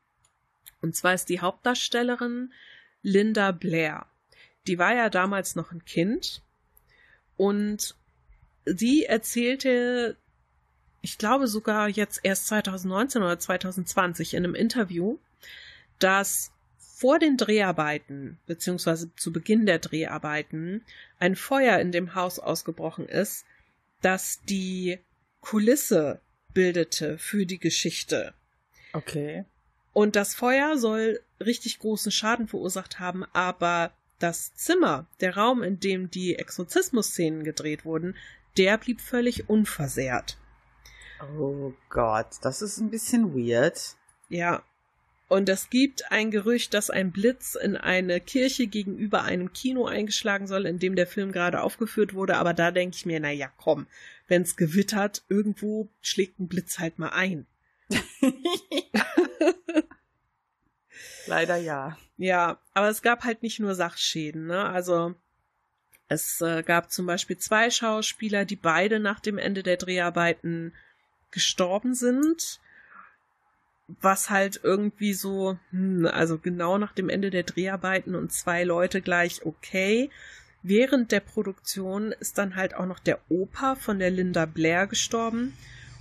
[0.81, 2.53] Und zwar ist die Hauptdarstellerin
[3.01, 4.05] Linda Blair.
[4.67, 6.41] Die war ja damals noch ein Kind
[7.37, 7.95] und
[8.65, 10.15] sie erzählte,
[11.01, 15.17] ich glaube sogar jetzt erst 2019 oder 2020 in einem Interview,
[15.97, 20.83] dass vor den Dreharbeiten, beziehungsweise zu Beginn der Dreharbeiten,
[21.17, 23.45] ein Feuer in dem Haus ausgebrochen ist,
[24.01, 24.99] das die
[25.41, 26.21] Kulisse
[26.53, 28.33] bildete für die Geschichte.
[28.93, 29.45] Okay.
[29.93, 35.79] Und das Feuer soll richtig großen Schaden verursacht haben, aber das Zimmer, der Raum, in
[35.79, 38.15] dem die Exorzismus-Szenen gedreht wurden,
[38.57, 40.37] der blieb völlig unversehrt.
[41.37, 43.95] Oh Gott, das ist ein bisschen weird.
[44.29, 44.63] Ja,
[45.29, 50.47] und es gibt ein Gerücht, dass ein Blitz in eine Kirche gegenüber einem Kino eingeschlagen
[50.47, 52.37] soll, in dem der Film gerade aufgeführt wurde.
[52.37, 53.85] Aber da denke ich mir, na ja, komm,
[54.27, 57.45] wenn es gewittert, irgendwo schlägt ein Blitz halt mal ein.
[61.27, 61.95] Leider ja.
[62.17, 64.65] Ja, aber es gab halt nicht nur Sachschäden, ne?
[64.65, 65.13] Also
[66.07, 70.73] es äh, gab zum Beispiel zwei Schauspieler, die beide nach dem Ende der Dreharbeiten
[71.29, 72.59] gestorben sind
[74.01, 79.01] was halt irgendwie so, hm, also genau nach dem Ende der Dreharbeiten und zwei Leute
[79.01, 80.09] gleich okay.
[80.61, 85.53] Während der Produktion ist dann halt auch noch der Opa von der Linda Blair gestorben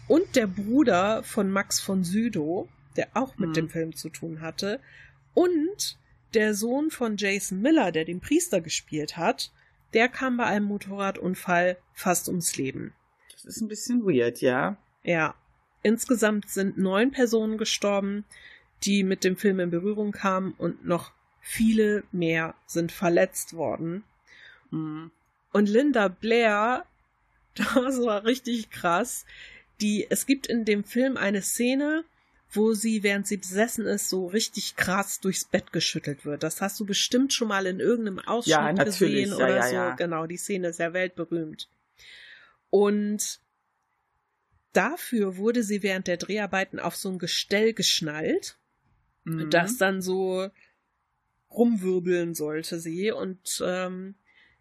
[0.09, 3.55] und der Bruder von Max von Südow, der auch mit mhm.
[3.55, 4.81] dem Film zu tun hatte,
[5.35, 5.97] und
[6.35, 9.53] der Sohn von Jason Miller, der den Priester gespielt hat,
[9.95, 12.93] der kam bei einem Motorradunfall fast ums Leben.
[13.33, 14.77] Das ist ein bisschen weird, ja.
[15.05, 15.35] Ja,
[15.89, 18.27] Insgesamt sind neun Personen gestorben,
[18.85, 24.05] die mit dem Film in Berührung kamen und noch viele mehr sind verletzt worden.
[24.71, 25.11] Mhm.
[25.51, 26.85] Und Linda Blair,
[27.55, 29.25] das war richtig krass.
[29.81, 32.05] Die, es gibt in dem Film eine Szene,
[32.51, 36.43] wo sie, während sie besessen ist, so richtig krass durchs Bett geschüttelt wird.
[36.43, 39.97] Das hast du bestimmt schon mal in irgendeinem Ausschnitt ja, gesehen oder ja, ja, so.
[39.97, 41.71] Genau, die Szene ist ja weltberühmt.
[42.69, 43.41] Und
[44.73, 48.59] dafür wurde sie während der Dreharbeiten auf so ein Gestell geschnallt,
[49.25, 49.51] mhm.
[49.51, 50.51] das dann so
[51.51, 54.15] rumwirbeln sollte sie und ähm,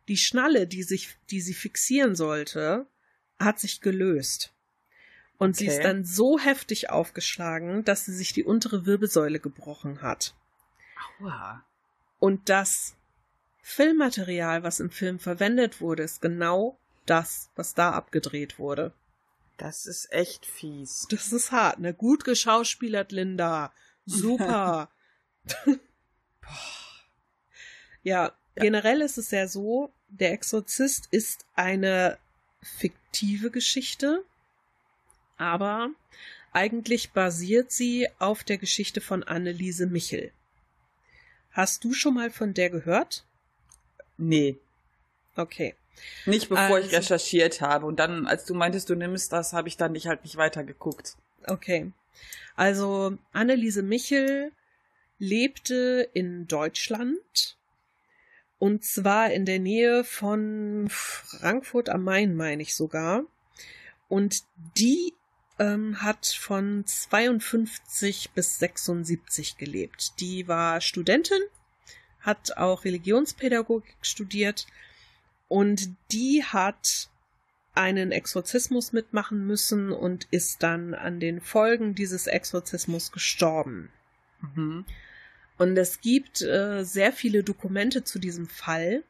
[0.08, 2.88] die Schnalle, die sich, die sie fixieren sollte,
[3.40, 4.54] hat sich gelöst.
[5.38, 5.58] Und okay.
[5.58, 10.34] sie ist dann so heftig aufgeschlagen, dass sie sich die untere Wirbelsäule gebrochen hat.
[11.20, 11.64] Aua.
[12.20, 12.96] Und das
[13.62, 18.94] Filmmaterial, was im Film verwendet wurde, ist genau das, was da abgedreht wurde.
[19.58, 21.08] Das ist echt fies.
[21.10, 21.94] Das ist hart, ne?
[21.94, 23.74] Gut geschauspielert, Linda.
[24.06, 24.90] Super.
[28.04, 32.18] ja, generell ist es ja so, der Exorzist ist eine
[32.62, 34.24] fiktive Geschichte,
[35.38, 35.90] aber
[36.52, 40.32] eigentlich basiert sie auf der Geschichte von Anneliese Michel.
[41.52, 43.26] Hast du schon mal von der gehört?
[44.18, 44.58] Nee.
[45.36, 45.76] Okay.
[46.26, 47.86] Nicht bevor Also- ich recherchiert habe.
[47.86, 51.16] Und dann, als du meintest, du nimmst das, habe ich dann nicht halt nicht weitergeguckt.
[51.46, 51.92] Okay.
[52.56, 54.52] Also Anneliese Michel
[55.20, 57.58] lebte in Deutschland
[58.60, 63.24] und zwar in der Nähe von Frankfurt am Main, meine ich sogar.
[64.10, 64.44] Und
[64.78, 65.14] die
[65.60, 70.20] ähm, hat von 52 bis 76 gelebt.
[70.20, 71.42] Die war Studentin,
[72.22, 74.68] hat auch Religionspädagogik studiert
[75.48, 77.10] und die hat
[77.74, 83.92] einen Exorzismus mitmachen müssen und ist dann an den Folgen dieses Exorzismus gestorben.
[84.42, 84.86] Mhm.
[85.58, 89.04] Und es gibt äh, sehr viele Dokumente zu diesem Fall.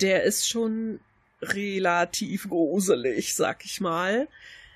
[0.00, 1.00] Der ist schon
[1.42, 4.28] relativ gruselig, sag ich mal.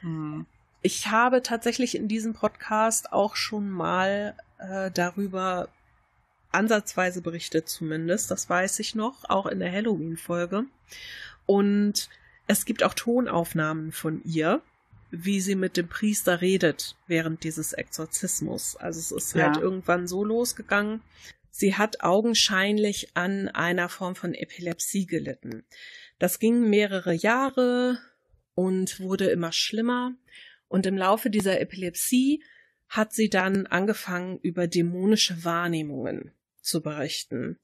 [0.02, 0.46] Mhm.
[0.82, 5.68] Ich habe tatsächlich in diesem Podcast auch schon mal äh, darüber
[6.50, 8.30] ansatzweise berichtet, zumindest.
[8.30, 10.64] Das weiß ich noch, auch in der Halloween-Folge.
[11.46, 12.08] Und
[12.46, 14.62] es gibt auch Tonaufnahmen von ihr,
[15.10, 18.76] wie sie mit dem Priester redet während dieses Exorzismus.
[18.76, 19.62] Also es ist halt Ja.
[19.62, 21.02] irgendwann so losgegangen.
[21.50, 25.64] Sie hat augenscheinlich an einer Form von Epilepsie gelitten.
[26.18, 27.98] Das ging mehrere Jahre
[28.54, 30.14] und wurde immer schlimmer.
[30.68, 32.42] Und im Laufe dieser Epilepsie
[32.88, 36.32] hat sie dann angefangen, über dämonische Wahrnehmungen
[36.68, 37.58] zu berichten.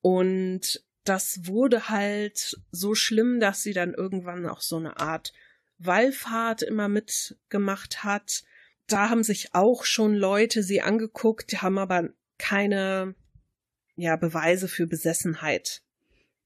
[0.00, 5.32] Und das wurde halt so schlimm, dass sie dann irgendwann auch so eine Art
[5.78, 8.42] Wallfahrt immer mitgemacht hat.
[8.86, 13.14] Da haben sich auch schon Leute sie angeguckt, die haben aber keine
[13.96, 15.82] ja, Beweise für Besessenheit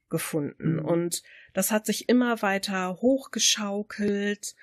[0.08, 0.74] gefunden.
[0.74, 0.84] Mhm.
[0.84, 1.22] Und
[1.54, 4.54] das hat sich immer weiter hochgeschaukelt.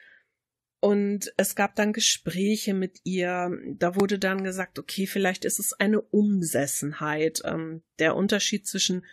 [0.85, 3.57] Und es gab dann Gespräche mit ihr.
[3.69, 7.41] Da wurde dann gesagt, okay, vielleicht ist es eine Umsessenheit.
[7.43, 9.03] Ähm, der Unterschied zwischen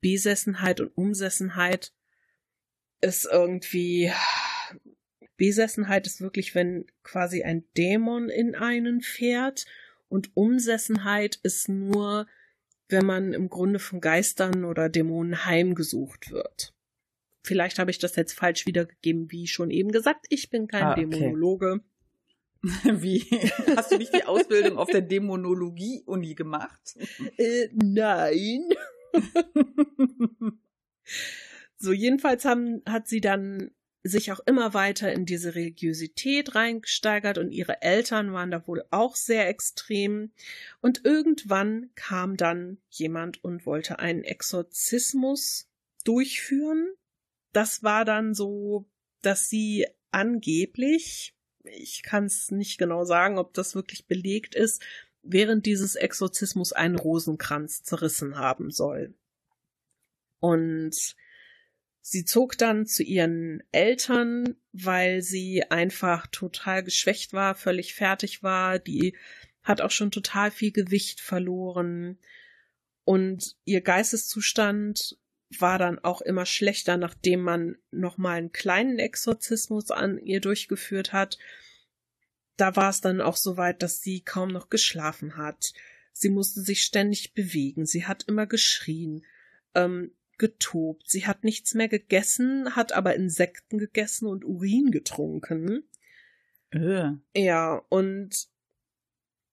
[0.00, 1.92] Besessenheit und Umsessenheit
[3.00, 4.12] ist irgendwie.
[5.36, 9.66] Besessenheit ist wirklich, wenn quasi ein Dämon in einen fährt.
[10.08, 12.28] Und Umsessenheit ist nur,
[12.88, 16.75] wenn man im Grunde von Geistern oder Dämonen heimgesucht wird.
[17.46, 20.26] Vielleicht habe ich das jetzt falsch wiedergegeben, wie schon eben gesagt.
[20.28, 21.06] Ich bin kein Ah, okay.
[21.06, 21.80] Dämonologe.
[22.84, 23.20] Wie?
[23.76, 26.96] Hast du nicht die Ausbildung auf der Dämonologie-Uni gemacht?
[27.36, 28.68] Äh, nein.
[31.78, 33.70] So, jedenfalls haben, hat sie dann
[34.02, 39.14] sich auch immer weiter in diese Religiosität reingesteigert und ihre Eltern waren da wohl auch
[39.16, 40.32] sehr extrem.
[40.80, 45.68] Und irgendwann kam dann jemand und wollte einen Exorzismus
[46.04, 46.88] durchführen.
[47.56, 48.84] Das war dann so,
[49.22, 54.82] dass sie angeblich, ich kann es nicht genau sagen, ob das wirklich belegt ist,
[55.22, 59.14] während dieses Exorzismus einen Rosenkranz zerrissen haben soll.
[60.38, 61.16] Und
[62.02, 68.78] sie zog dann zu ihren Eltern, weil sie einfach total geschwächt war, völlig fertig war.
[68.78, 69.16] Die
[69.62, 72.18] hat auch schon total viel Gewicht verloren.
[73.04, 75.16] Und ihr Geisteszustand
[75.58, 81.38] war dann auch immer schlechter, nachdem man nochmal einen kleinen Exorzismus an ihr durchgeführt hat.
[82.56, 85.72] Da war es dann auch so weit, dass sie kaum noch geschlafen hat.
[86.12, 87.86] Sie musste sich ständig bewegen.
[87.86, 89.24] Sie hat immer geschrien,
[89.74, 91.08] ähm, getobt.
[91.08, 95.84] Sie hat nichts mehr gegessen, hat aber Insekten gegessen und Urin getrunken.
[96.70, 97.10] Äh.
[97.34, 98.48] Ja, und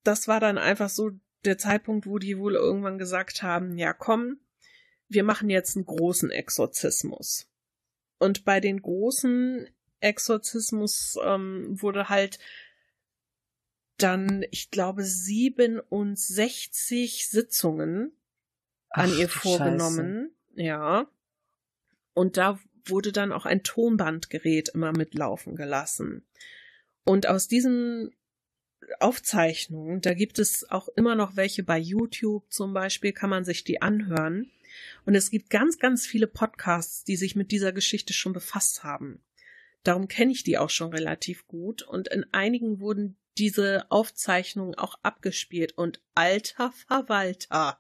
[0.04, 1.12] das war dann einfach so
[1.46, 4.40] der Zeitpunkt, wo die wohl irgendwann gesagt haben, ja komm,
[5.14, 7.48] wir machen jetzt einen großen Exorzismus.
[8.20, 9.68] Und bei den großen
[10.00, 12.40] Exorzismus ähm, wurde halt
[13.98, 18.12] dann, ich glaube, 67 Sitzungen
[18.90, 20.32] an Ach, ihr vorgenommen.
[20.56, 21.08] Ja.
[22.14, 26.26] Und da wurde dann auch ein Tonbandgerät immer mitlaufen gelassen.
[27.06, 28.16] Und aus diesen
[29.00, 33.64] Aufzeichnungen, da gibt es auch immer noch welche bei YouTube zum Beispiel, kann man sich
[33.64, 34.52] die anhören.
[35.06, 39.24] Und es gibt ganz, ganz viele Podcasts, die sich mit dieser Geschichte schon befasst haben.
[39.84, 41.82] Darum kenne ich die auch schon relativ gut.
[41.84, 45.74] Und in einigen wurden diese Aufzeichnungen auch abgespielt.
[45.78, 47.80] Und alter Verwalter.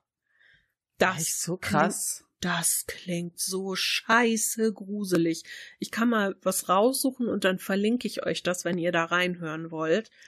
[0.98, 2.26] Das Echt so klingt- krass.
[2.42, 5.44] das klingt so scheiße gruselig.
[5.80, 9.72] Ich kann mal was raussuchen und dann verlinke ich euch das, wenn ihr da reinhören
[9.72, 10.12] wollt.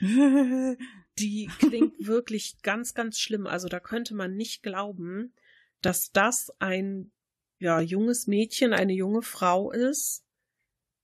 [1.18, 3.46] Die klingt wirklich ganz, ganz schlimm.
[3.46, 5.32] Also da könnte man nicht glauben,
[5.80, 7.12] dass das ein
[7.58, 10.24] ja, junges Mädchen, eine junge Frau ist,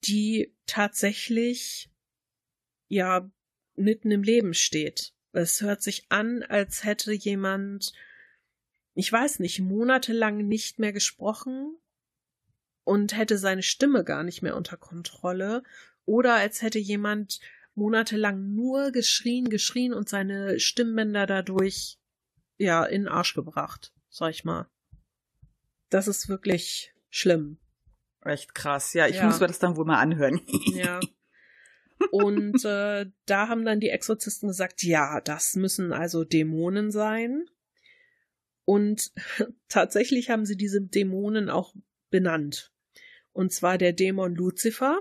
[0.05, 1.91] die tatsächlich
[2.89, 3.31] ja
[3.75, 5.15] mitten im Leben steht.
[5.33, 7.93] Es hört sich an, als hätte jemand,
[8.95, 11.79] ich weiß nicht, monatelang nicht mehr gesprochen
[12.85, 15.63] und hätte seine Stimme gar nicht mehr unter Kontrolle
[16.05, 17.41] oder als hätte jemand
[17.75, 21.99] monatelang nur geschrien, geschrien und seine Stimmbänder dadurch
[22.59, 24.71] ja in den Arsch gebracht, sag ich mal.
[25.89, 27.59] Das ist wirklich schlimm.
[28.25, 28.93] Echt krass.
[28.93, 29.27] Ja, ich ja.
[29.27, 30.41] muss mir das dann wohl mal anhören.
[30.75, 31.01] ja.
[32.11, 37.47] Und äh, da haben dann die Exorzisten gesagt, ja, das müssen also Dämonen sein.
[38.65, 39.13] Und
[39.69, 41.75] tatsächlich haben sie diese Dämonen auch
[42.11, 42.73] benannt.
[43.33, 45.01] Und zwar der Dämon Lucifer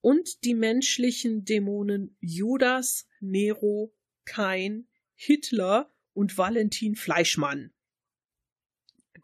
[0.00, 3.94] und die menschlichen Dämonen Judas, Nero,
[4.24, 7.74] Kain, Hitler und Valentin Fleischmann.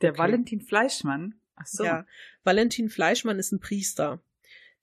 [0.01, 0.19] Der okay.
[0.19, 1.35] Valentin Fleischmann?
[1.57, 1.85] Ach so.
[1.85, 2.07] Ja,
[2.43, 4.23] Valentin Fleischmann ist ein Priester.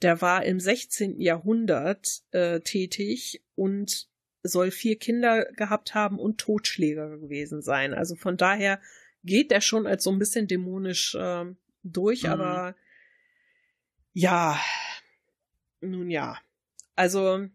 [0.01, 1.19] Der war im 16.
[1.19, 4.07] Jahrhundert äh, tätig und
[4.43, 7.93] soll vier Kinder gehabt haben und Totschläger gewesen sein.
[7.93, 8.79] Also von daher
[9.23, 11.45] geht der schon als so ein bisschen dämonisch äh,
[11.83, 12.29] durch, mhm.
[12.29, 12.75] aber
[14.13, 14.59] ja,
[15.81, 16.39] nun ja.
[16.95, 17.47] Also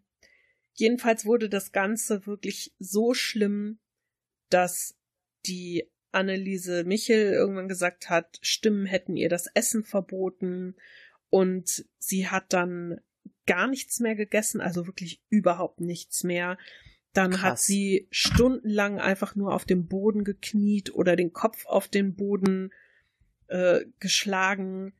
[0.74, 3.78] jedenfalls wurde das Ganze wirklich so schlimm,
[4.48, 4.96] dass
[5.46, 10.76] die Anneliese Michel irgendwann gesagt hat, Stimmen hätten ihr das Essen verboten
[11.30, 13.00] und sie hat dann
[13.46, 16.58] gar nichts mehr gegessen, also wirklich überhaupt nichts mehr.
[17.12, 17.42] Dann Krass.
[17.42, 22.72] hat sie stundenlang einfach nur auf dem Boden gekniet oder den Kopf auf den Boden
[23.48, 24.94] äh, geschlagen.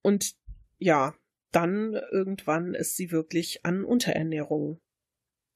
[0.00, 0.36] Und
[0.78, 1.14] ja,
[1.50, 4.80] dann irgendwann ist sie wirklich an Unterernährung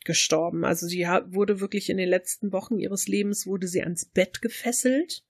[0.06, 0.64] gestorben.
[0.64, 5.24] Also sie wurde wirklich in den letzten Wochen ihres Lebens wurde sie ans Bett gefesselt,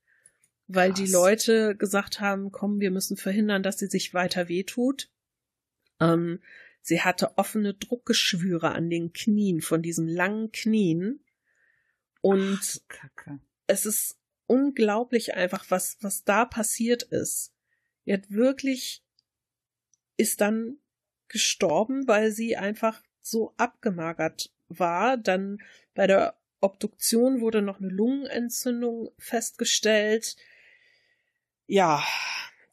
[0.67, 0.99] weil Krass.
[0.99, 5.09] die Leute gesagt haben, komm, wir müssen verhindern, dass sie sich weiter wehtut.
[5.99, 6.39] Ähm,
[6.81, 11.19] sie hatte offene Druckgeschwüre an den Knien, von diesen langen Knien.
[12.21, 17.51] Und Ach, es ist unglaublich einfach, was, was da passiert ist.
[18.05, 19.03] Sie hat wirklich,
[20.15, 20.77] ist dann
[21.27, 25.17] gestorben, weil sie einfach so abgemagert war.
[25.17, 25.59] Dann
[25.93, 30.35] bei der Obduktion wurde noch eine Lungenentzündung festgestellt.
[31.67, 32.03] Ja,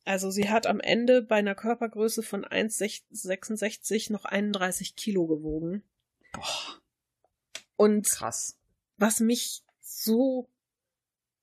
[0.05, 5.83] also sie hat am Ende bei einer Körpergröße von 1,66 noch 31 Kilo gewogen.
[6.33, 6.81] Boah.
[7.77, 8.59] Und krass.
[8.97, 10.49] Was mich so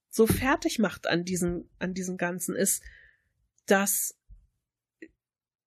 [0.10, 2.84] so fertig macht an diesem an diesem ganzen ist,
[3.66, 4.18] dass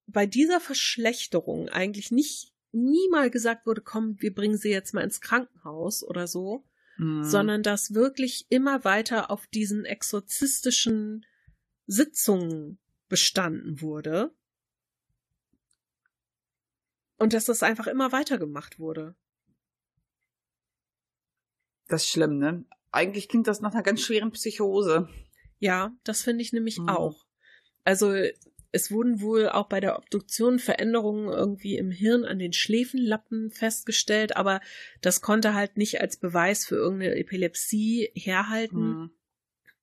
[0.07, 5.03] bei dieser Verschlechterung eigentlich nicht nie mal gesagt wurde, komm, wir bringen sie jetzt mal
[5.03, 6.65] ins Krankenhaus oder so,
[6.99, 7.25] mhm.
[7.25, 11.25] sondern dass wirklich immer weiter auf diesen exorzistischen
[11.87, 14.35] Sitzungen bestanden wurde.
[17.17, 19.15] Und dass das einfach immer weiter gemacht wurde.
[21.87, 22.65] Das ist schlimm, ne?
[22.91, 25.09] Eigentlich klingt das nach einer ganz schweren Psychose.
[25.59, 26.89] Ja, das finde ich nämlich mhm.
[26.89, 27.25] auch.
[27.85, 28.15] Also
[28.75, 34.37] es wurden wohl auch bei der Obduktion Veränderungen irgendwie im Hirn an den Schläfenlappen festgestellt,
[34.37, 34.61] aber
[35.01, 38.89] das konnte halt nicht als Beweis für irgendeine Epilepsie herhalten.
[38.89, 39.11] Mhm.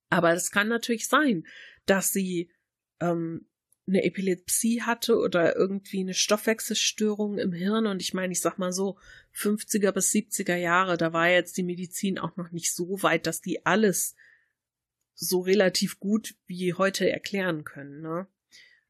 [0.10, 1.48] Aber es kann natürlich sein,
[1.86, 2.52] dass sie
[3.00, 3.48] ähm,
[3.88, 7.88] eine Epilepsie hatte oder irgendwie eine Stoffwechselstörung im Hirn.
[7.88, 8.98] Und ich meine, ich sag mal so,
[9.34, 13.40] 50er bis 70er Jahre, da war jetzt die Medizin auch noch nicht so weit, dass
[13.40, 14.16] die alles
[15.14, 18.28] so relativ gut wie heute erklären können, ne?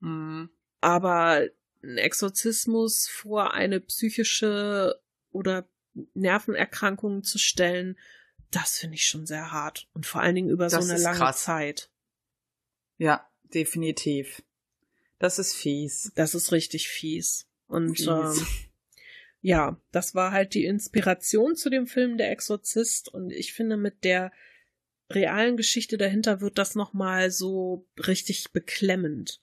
[0.02, 0.50] Mhm.
[0.82, 1.48] Aber
[1.84, 5.00] ein Exorzismus vor eine psychische
[5.32, 5.68] oder
[6.14, 7.98] Nervenerkrankung zu stellen,
[8.52, 9.88] das finde ich schon sehr hart.
[9.94, 11.44] Und vor allen Dingen über das so eine lange krass.
[11.44, 11.90] Zeit.
[12.98, 14.44] Ja, definitiv.
[15.20, 16.12] Das ist fies.
[16.16, 17.48] Das ist richtig fies.
[17.68, 18.08] Und fies.
[18.08, 18.48] Ähm,
[19.42, 23.10] ja, das war halt die Inspiration zu dem Film Der Exorzist.
[23.10, 24.32] Und ich finde, mit der
[25.10, 29.42] realen Geschichte dahinter wird das nochmal so richtig beklemmend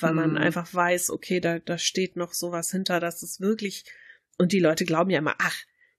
[0.00, 0.36] weil man mhm.
[0.36, 3.84] einfach weiß, okay, da, da steht noch sowas hinter, dass es wirklich,
[4.38, 5.56] und die Leute glauben ja immer, ach,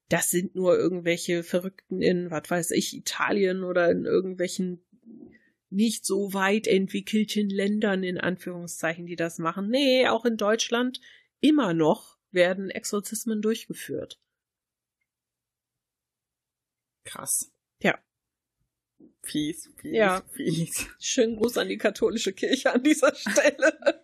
[0.08, 4.84] das sind nur irgendwelche Verrückten in, was weiß ich, Italien oder in irgendwelchen
[5.70, 9.68] nicht so weit entwickelten Ländern, in Anführungszeichen, die das machen.
[9.70, 11.00] Nee, auch in Deutschland
[11.40, 14.20] immer noch werden Exorzismen durchgeführt.
[17.04, 17.50] Krass.
[17.82, 17.98] Ja.
[19.22, 20.22] Fies, fies, ja.
[20.32, 20.86] fies.
[20.98, 24.02] Schönen Gruß an die katholische Kirche an dieser Stelle.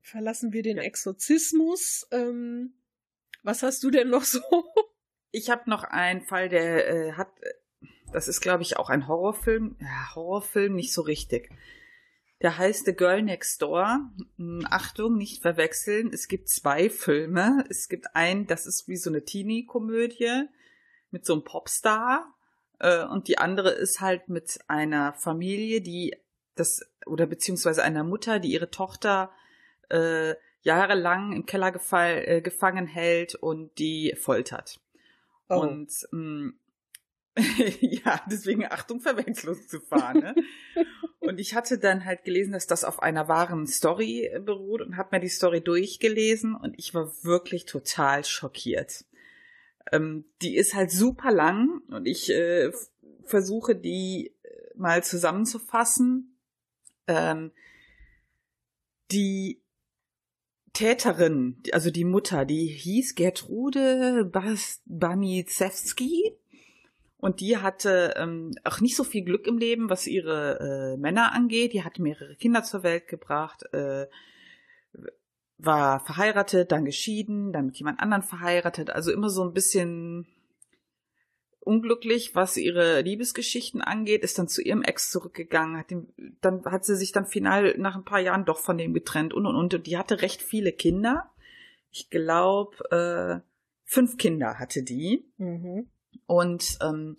[0.00, 2.06] Verlassen wir den Exorzismus.
[2.10, 2.74] Ähm,
[3.42, 4.40] was hast du denn noch so?
[5.30, 7.28] Ich habe noch einen Fall, der äh, hat,
[8.12, 9.76] Das ist, glaube ich, auch ein Horrorfilm.
[9.80, 11.50] Ja, Horrorfilm nicht so richtig.
[12.42, 14.10] Der heißt The Girl Next Door.
[14.36, 16.10] Hm, Achtung, nicht verwechseln.
[16.12, 17.64] Es gibt zwei Filme.
[17.68, 20.44] Es gibt einen, das ist wie so eine Teenie-Komödie
[21.10, 22.34] mit so einem Popstar.
[22.78, 26.16] Äh, und die andere ist halt mit einer Familie, die
[26.54, 29.30] das, oder beziehungsweise einer Mutter, die ihre Tochter
[29.88, 34.80] äh, jahrelang im Keller gefall, äh, gefangen hält und die foltert.
[35.48, 35.60] Oh.
[35.60, 36.52] Und mh,
[37.80, 40.14] ja, deswegen Achtung, Verwechslungsgefahr.
[40.14, 40.34] Ne?
[41.20, 45.16] und ich hatte dann halt gelesen, dass das auf einer wahren Story beruht und habe
[45.16, 49.04] mir die Story durchgelesen und ich war wirklich total schockiert.
[49.92, 52.72] Ähm, die ist halt super lang und ich äh,
[53.24, 56.36] versuche die äh, mal zusammenzufassen.
[57.06, 57.52] Ähm,
[59.10, 59.60] die
[60.72, 66.36] Täterin, also die Mutter, die hieß Gertrude Bas Banizewski
[67.18, 71.32] und die hatte ähm, auch nicht so viel Glück im Leben, was ihre äh, Männer
[71.32, 71.72] angeht.
[71.72, 74.06] Die hat mehrere Kinder zur Welt gebracht, äh,
[75.58, 78.90] war verheiratet, dann geschieden, dann mit jemand anderen verheiratet.
[78.90, 80.26] Also immer so ein bisschen
[81.60, 86.84] unglücklich, was ihre Liebesgeschichten angeht, ist dann zu ihrem Ex zurückgegangen, hat ihn, dann hat
[86.84, 89.74] sie sich dann final nach ein paar Jahren doch von dem getrennt und und und.
[89.74, 91.30] Und die hatte recht viele Kinder.
[91.90, 93.48] Ich glaube, äh,
[93.84, 95.24] fünf Kinder hatte die.
[95.38, 95.88] Mhm.
[96.26, 97.16] Und ähm,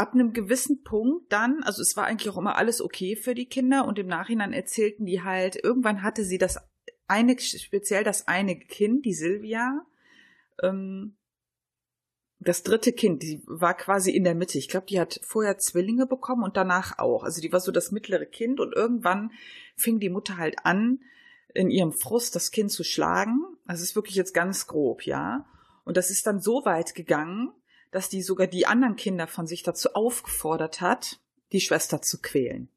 [0.00, 3.44] ab einem gewissen Punkt dann, also es war eigentlich auch immer alles okay für die
[3.44, 6.58] Kinder und im Nachhinein erzählten die halt, irgendwann hatte sie das
[7.06, 9.84] eine, speziell das eine Kind, die Silvia,
[10.62, 11.18] ähm,
[12.38, 14.56] das dritte Kind, die war quasi in der Mitte.
[14.56, 17.22] Ich glaube, die hat vorher Zwillinge bekommen und danach auch.
[17.22, 19.32] Also die war so das mittlere Kind und irgendwann
[19.76, 21.00] fing die Mutter halt an,
[21.52, 23.42] in ihrem Frust das Kind zu schlagen.
[23.66, 25.44] Das ist wirklich jetzt ganz grob, ja.
[25.84, 27.52] Und das ist dann so weit gegangen,
[27.90, 31.18] dass die sogar die anderen Kinder von sich dazu aufgefordert hat,
[31.52, 32.68] die Schwester zu quälen.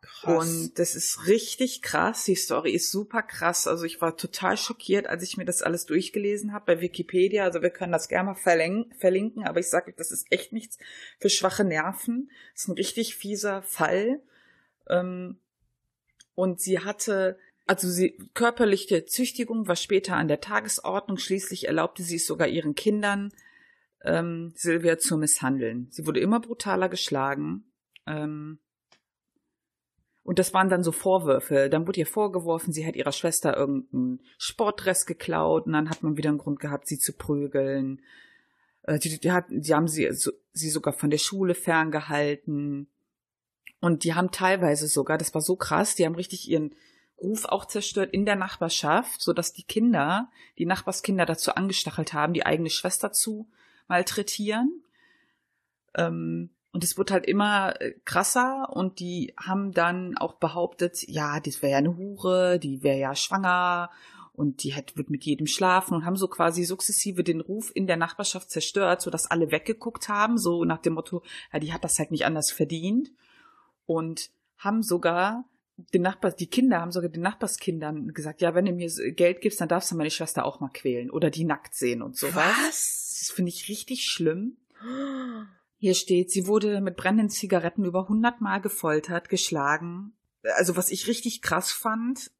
[0.00, 0.36] Krass.
[0.36, 2.24] Und das ist richtig krass.
[2.24, 3.66] Die Story ist super krass.
[3.66, 7.44] Also ich war total schockiert, als ich mir das alles durchgelesen habe bei Wikipedia.
[7.44, 10.78] Also wir können das gerne mal verlinken, aber ich sage, das ist echt nichts
[11.18, 12.30] für schwache Nerven.
[12.52, 14.20] Das ist ein richtig fieser Fall.
[14.88, 15.38] Ähm,
[16.34, 17.36] und sie hatte,
[17.66, 21.18] also sie, körperliche Züchtigung war später an der Tagesordnung.
[21.18, 23.32] Schließlich erlaubte sie es sogar ihren Kindern,
[24.04, 25.88] ähm, Silvia zu misshandeln.
[25.90, 27.64] Sie wurde immer brutaler geschlagen.
[28.06, 28.58] Ähm,
[30.22, 31.70] und das waren dann so Vorwürfe.
[31.70, 36.16] Dann wurde ihr vorgeworfen, sie hat ihrer Schwester irgendeinen Sportdress geklaut und dann hat man
[36.16, 38.02] wieder einen Grund gehabt, sie zu prügeln.
[38.82, 42.88] Äh, die, die, hat, die haben sie, so, sie sogar von der Schule ferngehalten.
[43.80, 46.74] Und die haben teilweise sogar, das war so krass, die haben richtig ihren
[47.20, 52.32] Ruf auch zerstört in der Nachbarschaft, so dass die Kinder, die Nachbarskinder dazu angestachelt haben,
[52.32, 53.48] die eigene Schwester zu
[53.88, 54.84] malträtieren.
[55.94, 61.40] Ähm, und es wird halt immer äh, krasser und die haben dann auch behauptet, ja,
[61.40, 63.90] das wäre ja eine Hure, die wäre ja schwanger
[64.34, 67.86] und die hätte, wird mit jedem schlafen und haben so quasi sukzessive den Ruf in
[67.86, 71.22] der Nachbarschaft zerstört, so dass alle weggeguckt haben, so nach dem Motto,
[71.52, 73.10] ja, die hat das halt nicht anders verdient
[73.86, 75.44] und haben sogar
[75.94, 79.60] den Nachbars, die Kinder haben sogar den Nachbarskindern gesagt, ja, wenn du mir Geld gibst,
[79.60, 82.54] dann darfst du meine Schwester auch mal quälen oder die nackt sehen und sowas.
[82.66, 83.07] Was?
[83.28, 84.56] Das finde ich richtig schlimm.
[85.76, 90.16] Hier steht, sie wurde mit brennenden Zigaretten über hundertmal gefoltert, geschlagen.
[90.56, 92.32] Also was ich richtig krass fand,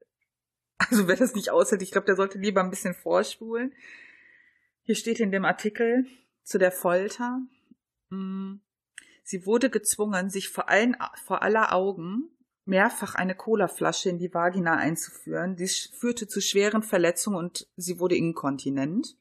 [0.79, 3.75] also wer das nicht aushält, ich glaube, der sollte lieber ein bisschen vorspulen.
[4.83, 6.07] Hier steht in dem Artikel
[6.43, 7.43] zu der Folter,
[8.09, 8.55] mm,
[9.25, 12.31] sie wurde gezwungen, sich vor, allen, vor aller Augen
[12.65, 15.55] mehrfach eine Colaflasche in die Vagina einzuführen.
[15.55, 19.19] Dies führte zu schweren Verletzungen und sie wurde inkontinent.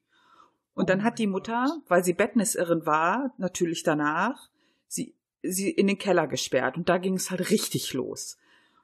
[0.78, 4.52] Und dann hat die Mutter, weil sie Bettnisirren war, natürlich danach,
[4.88, 6.78] sie, sie in den Keller gesperrt.
[6.78, 8.38] Und da ging es halt richtig los.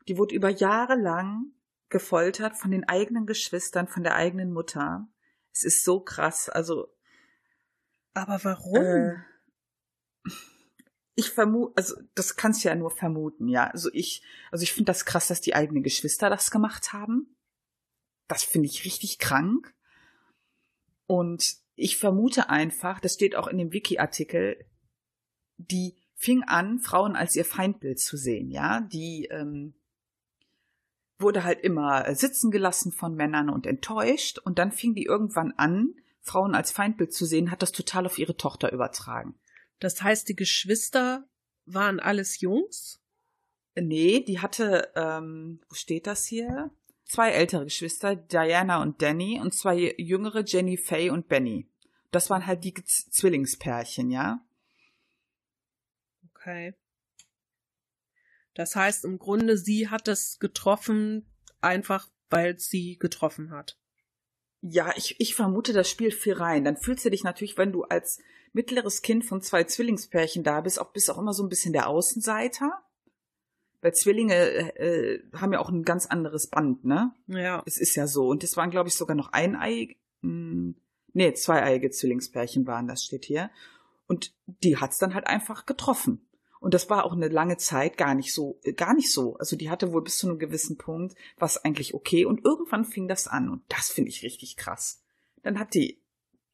[0.07, 1.51] Die wurde über Jahre lang
[1.89, 5.07] gefoltert von den eigenen Geschwistern, von der eigenen Mutter.
[5.51, 6.49] Es ist so krass.
[6.49, 6.87] Also.
[8.15, 8.75] Aber warum?
[8.75, 9.13] Äh,
[11.13, 13.67] ich vermute, also das kannst du ja nur vermuten, ja.
[13.67, 17.37] Also ich, also ich finde das krass, dass die eigenen Geschwister das gemacht haben.
[18.27, 19.75] Das finde ich richtig krank.
[21.05, 24.65] Und ich vermute einfach, das steht auch in dem Wiki-Artikel,
[25.57, 29.73] die fing an, Frauen als ihr Feindbild zu sehen, ja, die ähm,
[31.17, 35.95] wurde halt immer sitzen gelassen von Männern und enttäuscht und dann fing die irgendwann an,
[36.21, 39.35] Frauen als Feindbild zu sehen, hat das total auf ihre Tochter übertragen.
[39.79, 41.27] Das heißt, die Geschwister
[41.65, 43.01] waren alles Jungs?
[43.75, 46.71] Nee, die hatte, ähm, wo steht das hier?
[47.05, 51.67] Zwei ältere Geschwister, Diana und Danny, und zwei jüngere, Jenny Faye und Benny.
[52.11, 54.39] Das waren halt die Zwillingspärchen, ja.
[56.29, 56.75] Okay.
[58.53, 61.25] Das heißt im Grunde, sie hat es getroffen,
[61.61, 63.77] einfach weil sie getroffen hat.
[64.61, 66.63] Ja, ich, ich vermute, das spielt viel rein.
[66.63, 68.19] Dann fühlst du dich natürlich, wenn du als
[68.53, 71.87] mittleres Kind von zwei Zwillingspärchen da bist, auch bist auch immer so ein bisschen der
[71.87, 72.82] Außenseiter.
[73.83, 77.11] Weil Zwillinge äh, äh haben ja auch ein ganz anderes Band, ne?
[77.27, 77.61] Ja.
[77.65, 78.29] Es ist ja so.
[78.29, 79.97] Und das waren, glaube ich, sogar noch ein Ei.
[80.21, 80.75] Mh, hm,
[81.11, 83.51] nee, zweieiige Zwillingspärchen waren, das steht hier.
[84.07, 86.25] Und die hat's dann halt einfach getroffen.
[86.61, 89.35] Und das war auch eine lange Zeit gar nicht so, gar nicht so.
[89.35, 92.23] Also die hatte wohl bis zu einem gewissen Punkt was eigentlich okay.
[92.23, 93.49] Und irgendwann fing das an.
[93.49, 95.03] Und das finde ich richtig krass.
[95.41, 96.01] Dann hat die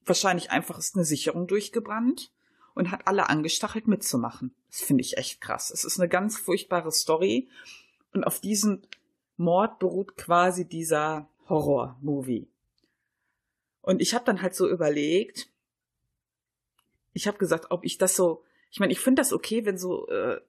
[0.04, 2.34] wahrscheinlich einfach eine Sicherung durchgebrannt
[2.74, 4.56] und hat alle angestachelt mitzumachen.
[4.70, 5.72] Das finde ich echt krass.
[5.72, 7.50] Es ist eine ganz furchtbare Story.
[8.14, 8.82] Und auf diesem
[9.38, 12.48] Mord beruht quasi dieser Horror-Movie.
[13.82, 15.50] Und ich habe dann halt so überlegt,
[17.14, 20.08] ich habe gesagt, ob ich das so ich meine, ich finde das okay, wenn so
[20.08, 20.40] äh,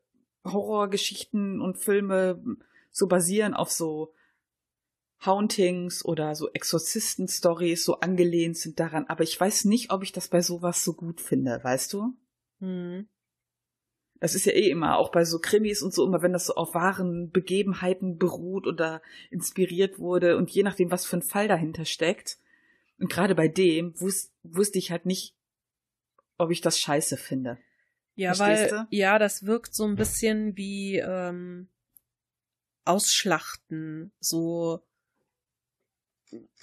[0.45, 2.43] Horrorgeschichten und Filme
[2.91, 4.12] so basieren auf so
[5.25, 10.29] Hauntings oder so Exorzisten-Stories so angelehnt sind daran, aber ich weiß nicht, ob ich das
[10.29, 12.14] bei sowas so gut finde, weißt du?
[12.61, 13.09] Hm.
[14.21, 16.55] Das ist ja eh immer, auch bei so Krimis und so, immer wenn das so
[16.55, 19.01] auf wahren Begebenheiten beruht oder
[19.31, 22.39] inspiriert wurde und je nachdem, was für ein Fall dahinter steckt.
[22.99, 25.35] Und gerade bei dem wus wusste ich halt nicht,
[26.37, 27.59] ob ich das scheiße finde.
[28.14, 28.97] Ja, Verstehst weil, du?
[28.97, 31.68] ja, das wirkt so ein bisschen wie ähm,
[32.85, 34.83] Ausschlachten, so,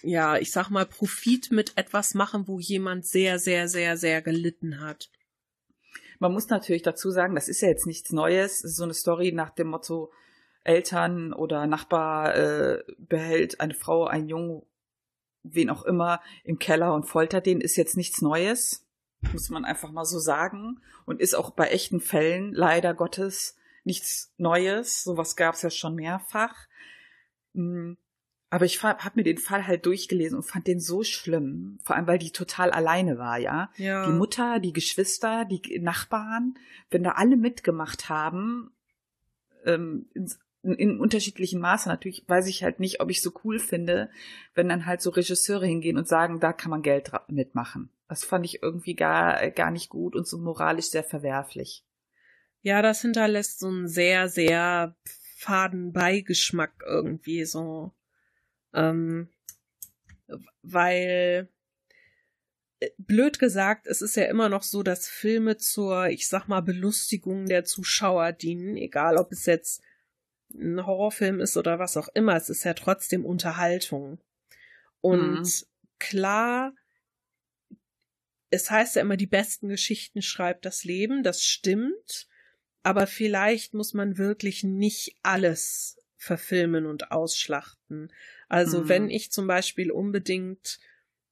[0.04, 4.80] ja, ich sag mal, Profit mit etwas machen, wo jemand sehr, sehr, sehr, sehr gelitten
[4.80, 5.10] hat.
[6.20, 9.52] Man muss natürlich dazu sagen, das ist ja jetzt nichts Neues, so eine Story nach
[9.52, 10.12] dem Motto,
[10.64, 14.64] Eltern oder Nachbar äh, behält eine Frau, einen Jungen,
[15.44, 18.88] wen auch immer, im Keller und foltert den, ist jetzt nichts Neues
[19.34, 20.82] muss man einfach mal so sagen.
[21.06, 25.04] Und ist auch bei echten Fällen leider Gottes nichts Neues.
[25.04, 26.56] Sowas gab es ja schon mehrfach.
[27.54, 27.94] Mm,
[28.50, 32.08] aber ich habe mir den Fall halt durchgelesen und fand den so schlimm, vor allem
[32.08, 33.70] weil die total alleine war, ja.
[33.76, 34.06] ja.
[34.06, 36.56] Die Mutter, die Geschwister, die Nachbarn,
[36.90, 38.72] wenn da alle mitgemacht haben,
[39.66, 41.90] ähm, in, in unterschiedlichen Maßen.
[41.90, 44.10] Natürlich weiß ich halt nicht, ob ich so cool finde,
[44.56, 47.90] wenn dann halt so Regisseure hingehen und sagen, da kann man Geld mitmachen.
[48.08, 51.84] Das fand ich irgendwie gar, gar nicht gut und so moralisch sehr verwerflich.
[52.62, 54.96] Ja, das hinterlässt so einen sehr, sehr
[55.38, 57.92] faden Beigeschmack irgendwie so.
[58.78, 59.30] Ähm,
[60.62, 61.50] weil
[62.80, 66.62] äh, blöd gesagt, es ist ja immer noch so, dass Filme zur, ich sag mal,
[66.62, 69.82] Belustigung der Zuschauer dienen, egal ob es jetzt
[70.54, 74.20] ein Horrorfilm ist oder was auch immer, es ist ja trotzdem Unterhaltung.
[75.02, 75.50] Und mhm.
[76.00, 76.74] klar
[78.50, 82.28] es heißt ja immer, die besten Geschichten schreibt das Leben, das stimmt,
[82.84, 88.12] aber vielleicht muss man wirklich nicht alles verfilmen und ausschlachten.
[88.48, 88.90] Also mhm.
[88.90, 90.80] wenn ich zum Beispiel unbedingt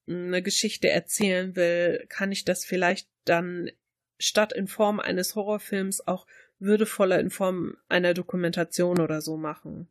[0.08, 3.70] eine Geschichte erzählen will, kann ich das vielleicht dann
[4.18, 6.26] statt in Form eines Horrorfilms auch
[6.58, 9.88] würdevoller in Form einer Dokumentation oder so machen.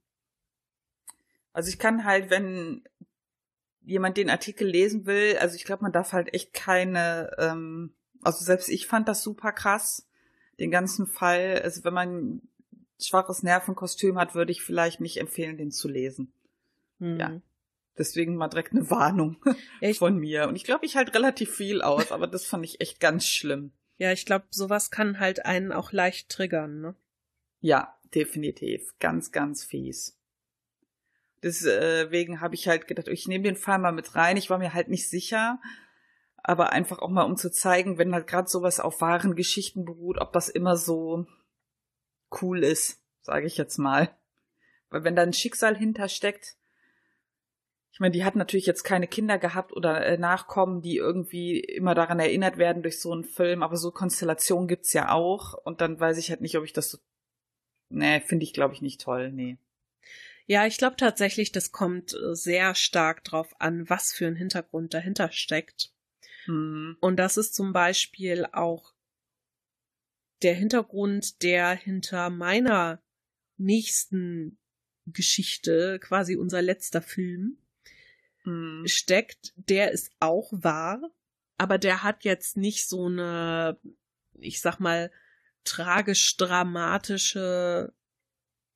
[1.53, 2.83] Also ich kann halt, wenn
[3.81, 8.43] jemand den Artikel lesen will, also ich glaube, man darf halt echt keine, ähm, also
[8.43, 10.07] selbst ich fand das super krass,
[10.59, 11.61] den ganzen Fall.
[11.63, 12.49] Also wenn man ein
[12.99, 16.33] schwaches Nervenkostüm hat, würde ich vielleicht nicht empfehlen, den zu lesen.
[17.05, 17.19] Mhm.
[17.19, 17.41] Ja.
[17.97, 19.37] Deswegen mal direkt eine Warnung
[19.81, 19.99] echt?
[19.99, 20.47] von mir.
[20.47, 23.71] Und ich glaube, ich halt relativ viel aus, aber das fand ich echt ganz schlimm.
[23.97, 26.95] Ja, ich glaube, sowas kann halt einen auch leicht triggern, ne?
[27.61, 28.93] Ja, definitiv.
[28.99, 30.19] Ganz, ganz fies.
[31.41, 34.35] Deswegen habe ich halt gedacht, ich nehme den Fall mal mit rein.
[34.35, 35.61] Ich war mir halt nicht sicher,
[36.37, 40.17] aber einfach auch mal um zu zeigen, wenn halt gerade sowas auf wahren Geschichten beruht,
[40.19, 41.27] ob das immer so
[42.41, 44.09] cool ist, sage ich jetzt mal.
[44.89, 46.57] Weil wenn da ein Schicksal hintersteckt,
[47.95, 51.95] ich meine, die hat natürlich jetzt keine Kinder gehabt oder äh, Nachkommen, die irgendwie immer
[51.95, 55.97] daran erinnert werden durch so einen Film, aber so Konstellationen gibt's ja auch und dann
[55.97, 56.97] weiß ich halt nicht, ob ich das so.
[57.87, 59.57] Nee, finde ich, glaube ich, nicht toll, nee.
[60.45, 64.93] Ja, ich glaube tatsächlich, das kommt äh, sehr stark drauf an, was für ein Hintergrund
[64.93, 65.93] dahinter steckt.
[66.47, 66.97] Mhm.
[66.99, 68.93] Und das ist zum Beispiel auch
[70.41, 73.01] der Hintergrund, der hinter meiner
[73.55, 74.59] nächsten
[75.05, 77.61] Geschichte, quasi unser letzter Film,
[78.45, 78.87] mhm.
[78.87, 79.53] steckt.
[79.55, 81.01] Der ist auch wahr,
[81.57, 83.77] aber der hat jetzt nicht so eine,
[84.39, 85.11] ich sag mal,
[85.63, 87.93] tragisch-dramatische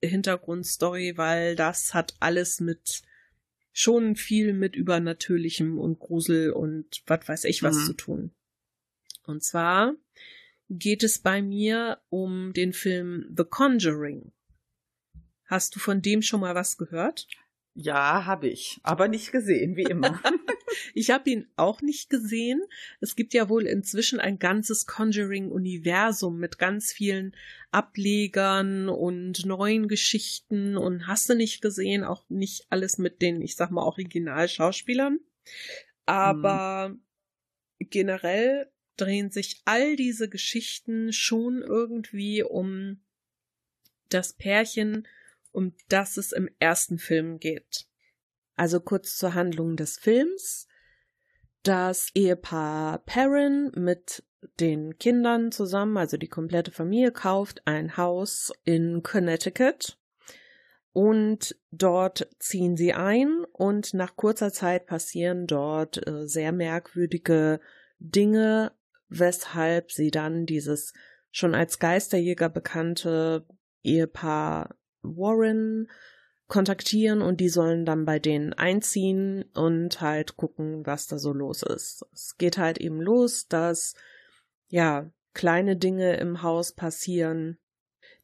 [0.02, 3.04] Hintergrundstory, weil das hat alles mit
[3.72, 7.86] schon viel mit Übernatürlichem und Grusel und was weiß ich was mhm.
[7.86, 8.32] zu tun.
[9.24, 9.94] Und zwar
[10.70, 14.32] geht es bei mir um den Film The Conjuring.
[15.46, 17.28] Hast du von dem schon mal was gehört?
[17.82, 20.22] Ja, habe ich, aber nicht gesehen, wie immer.
[20.94, 22.62] ich habe ihn auch nicht gesehen.
[23.00, 27.34] Es gibt ja wohl inzwischen ein ganzes Conjuring-Universum mit ganz vielen
[27.72, 33.56] Ablegern und neuen Geschichten und hast du nicht gesehen, auch nicht alles mit den, ich
[33.56, 35.20] sag mal, Originalschauspielern.
[36.06, 37.02] Aber hm.
[37.90, 43.00] generell drehen sich all diese Geschichten schon irgendwie um
[44.10, 45.08] das Pärchen,
[45.52, 47.86] um das es im ersten Film geht.
[48.56, 50.68] Also kurz zur Handlung des Films.
[51.64, 54.24] Das Ehepaar Perrin mit
[54.60, 59.98] den Kindern zusammen, also die komplette Familie, kauft ein Haus in Connecticut
[60.92, 67.60] und dort ziehen sie ein und nach kurzer Zeit passieren dort äh, sehr merkwürdige
[68.00, 68.72] Dinge,
[69.08, 70.94] weshalb sie dann dieses
[71.32, 73.46] schon als Geisterjäger bekannte
[73.84, 75.90] Ehepaar Warren
[76.48, 81.62] kontaktieren und die sollen dann bei denen einziehen und halt gucken, was da so los
[81.64, 82.06] ist.
[82.12, 83.94] Es geht halt eben los, dass
[84.68, 87.60] ja kleine Dinge im Haus passieren,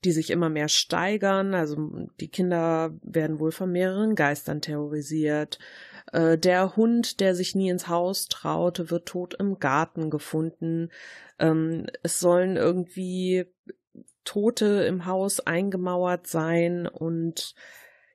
[0.03, 1.53] die sich immer mehr steigern.
[1.53, 5.59] Also die Kinder werden wohl von mehreren Geistern terrorisiert.
[6.11, 10.89] Äh, der Hund, der sich nie ins Haus traute, wird tot im Garten gefunden.
[11.39, 13.45] Ähm, es sollen irgendwie
[14.25, 17.55] Tote im Haus eingemauert sein und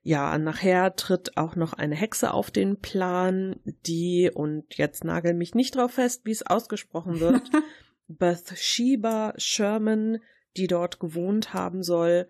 [0.03, 3.57] ja, nachher tritt auch noch eine Hexe auf den Plan,
[3.87, 7.43] die, und jetzt nagel mich nicht drauf fest, wie es ausgesprochen wird,
[8.09, 10.19] Bathsheba Sherman,
[10.57, 12.29] die dort gewohnt haben soll,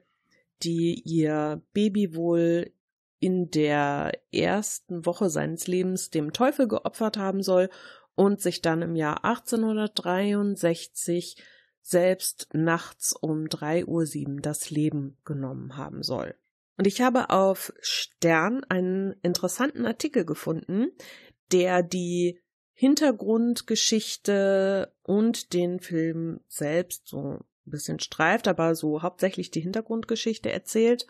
[0.62, 2.72] die ihr Baby wohl
[3.20, 7.70] in der ersten Woche seines Lebens dem Teufel geopfert haben soll
[8.14, 11.36] und sich dann im Jahr 1863
[11.90, 16.34] selbst nachts um drei Uhr sieben das Leben genommen haben soll.
[16.76, 20.90] Und ich habe auf Stern einen interessanten Artikel gefunden,
[21.52, 22.40] der die
[22.72, 31.06] Hintergrundgeschichte und den Film selbst so ein bisschen streift, aber so hauptsächlich die Hintergrundgeschichte erzählt,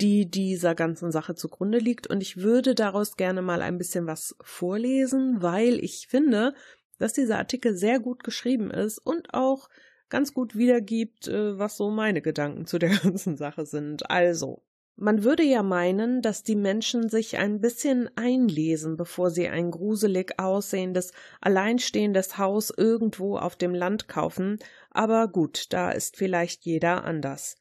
[0.00, 2.08] die dieser ganzen Sache zugrunde liegt.
[2.08, 6.52] Und ich würde daraus gerne mal ein bisschen was vorlesen, weil ich finde,
[6.98, 9.70] dass dieser Artikel sehr gut geschrieben ist und auch
[10.08, 14.10] ganz gut wiedergibt, äh, was so meine Gedanken zu der ganzen Sache sind.
[14.10, 14.62] Also,
[14.96, 20.40] man würde ja meinen, dass die Menschen sich ein bisschen einlesen, bevor sie ein gruselig
[20.40, 24.58] aussehendes, alleinstehendes Haus irgendwo auf dem Land kaufen,
[24.90, 27.56] aber gut, da ist vielleicht jeder anders.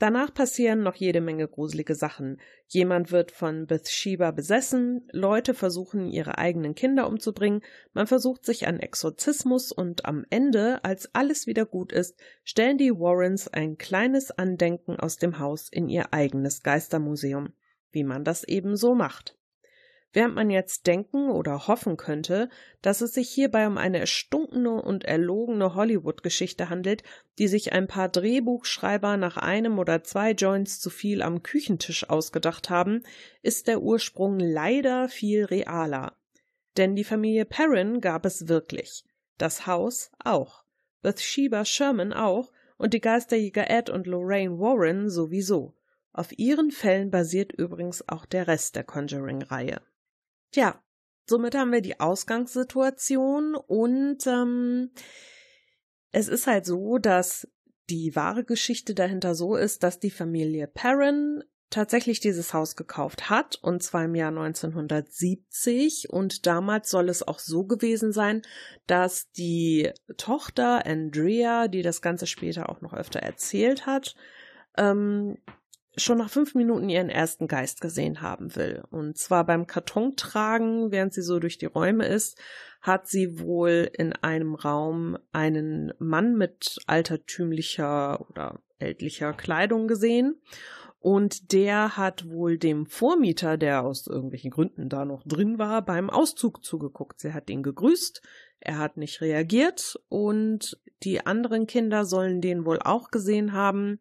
[0.00, 2.40] Danach passieren noch jede Menge gruselige Sachen.
[2.68, 7.60] Jemand wird von Bathsheba besessen, Leute versuchen ihre eigenen Kinder umzubringen,
[7.92, 12.92] man versucht sich an Exorzismus und am Ende, als alles wieder gut ist, stellen die
[12.92, 17.52] Warrens ein kleines Andenken aus dem Haus in ihr eigenes Geistermuseum,
[17.92, 19.36] wie man das eben so macht
[20.12, 22.48] während man jetzt denken oder hoffen könnte,
[22.82, 27.02] dass es sich hierbei um eine erstunkene und erlogene Hollywood-Geschichte handelt,
[27.38, 32.70] die sich ein paar Drehbuchschreiber nach einem oder zwei Joints zu viel am Küchentisch ausgedacht
[32.70, 33.02] haben,
[33.42, 36.16] ist der Ursprung leider viel realer.
[36.76, 39.04] Denn die Familie Perrin gab es wirklich.
[39.38, 40.64] Das Haus auch.
[41.02, 45.74] Bathsheba Sherman auch und die Geisterjäger Ed und Lorraine Warren sowieso.
[46.12, 49.80] Auf ihren Fällen basiert übrigens auch der Rest der Conjuring-Reihe.
[50.52, 50.82] Tja,
[51.28, 54.90] somit haben wir die Ausgangssituation und ähm,
[56.12, 57.48] es ist halt so, dass
[57.88, 63.56] die wahre Geschichte dahinter so ist, dass die Familie Perrin tatsächlich dieses Haus gekauft hat,
[63.62, 66.10] und zwar im Jahr 1970.
[66.10, 68.42] Und damals soll es auch so gewesen sein,
[68.86, 74.16] dass die Tochter Andrea, die das Ganze später auch noch öfter erzählt hat,
[74.76, 75.38] ähm,
[76.02, 78.82] schon nach fünf Minuten ihren ersten Geist gesehen haben will.
[78.90, 82.38] Und zwar beim Kartontragen, während sie so durch die Räume ist,
[82.80, 90.40] hat sie wohl in einem Raum einen Mann mit altertümlicher oder ältlicher Kleidung gesehen.
[90.98, 96.10] Und der hat wohl dem Vormieter, der aus irgendwelchen Gründen da noch drin war, beim
[96.10, 97.20] Auszug zugeguckt.
[97.20, 98.20] Sie hat ihn gegrüßt,
[98.60, 103.98] er hat nicht reagiert und die anderen Kinder sollen den wohl auch gesehen haben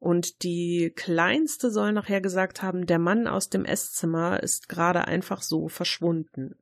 [0.00, 5.42] und die Kleinste soll nachher gesagt haben, der Mann aus dem Esszimmer ist gerade einfach
[5.42, 6.56] so verschwunden.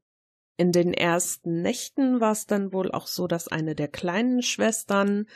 [0.56, 5.26] In den ersten Nächten war es dann wohl auch so, dass eine der kleinen Schwestern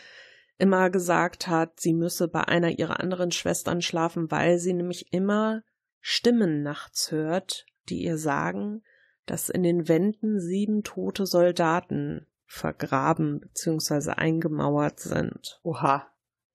[0.58, 5.62] immer gesagt hat, sie müsse bei einer ihrer anderen Schwestern schlafen, weil sie nämlich immer
[6.00, 8.82] Stimmen nachts hört, die ihr sagen,
[9.26, 14.10] dass in den Wänden sieben tote Soldaten vergraben bzw.
[14.10, 15.60] eingemauert sind.
[15.62, 16.11] Oha.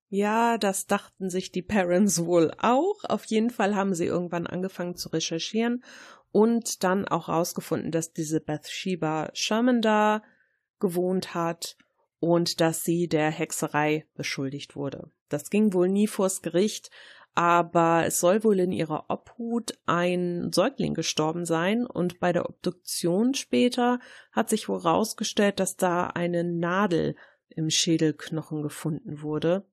[0.10, 3.04] Ja, das dachten sich die Parents wohl auch.
[3.04, 5.84] Auf jeden Fall haben sie irgendwann angefangen zu recherchieren
[6.32, 10.24] und dann auch rausgefunden, dass diese Bathsheba Sherman da
[10.80, 11.76] gewohnt hat
[12.20, 15.12] und dass sie der Hexerei beschuldigt wurde.
[15.30, 16.90] Das ging wohl nie vors Gericht,
[17.36, 23.34] aber es soll wohl in ihrer Obhut ein Säugling gestorben sein und bei der Obduktion
[23.34, 24.00] später
[24.32, 27.16] hat sich wohl rausgestellt, dass da eine Nadel
[27.50, 29.66] im Schädelknochen gefunden wurde.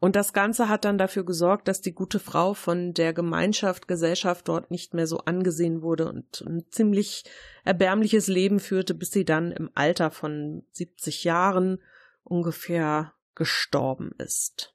[0.00, 4.48] Und das Ganze hat dann dafür gesorgt, dass die gute Frau von der Gemeinschaft, Gesellschaft
[4.48, 7.24] dort nicht mehr so angesehen wurde und ein ziemlich
[7.64, 11.80] erbärmliches Leben führte, bis sie dann im Alter von 70 Jahren
[12.22, 14.74] ungefähr gestorben ist.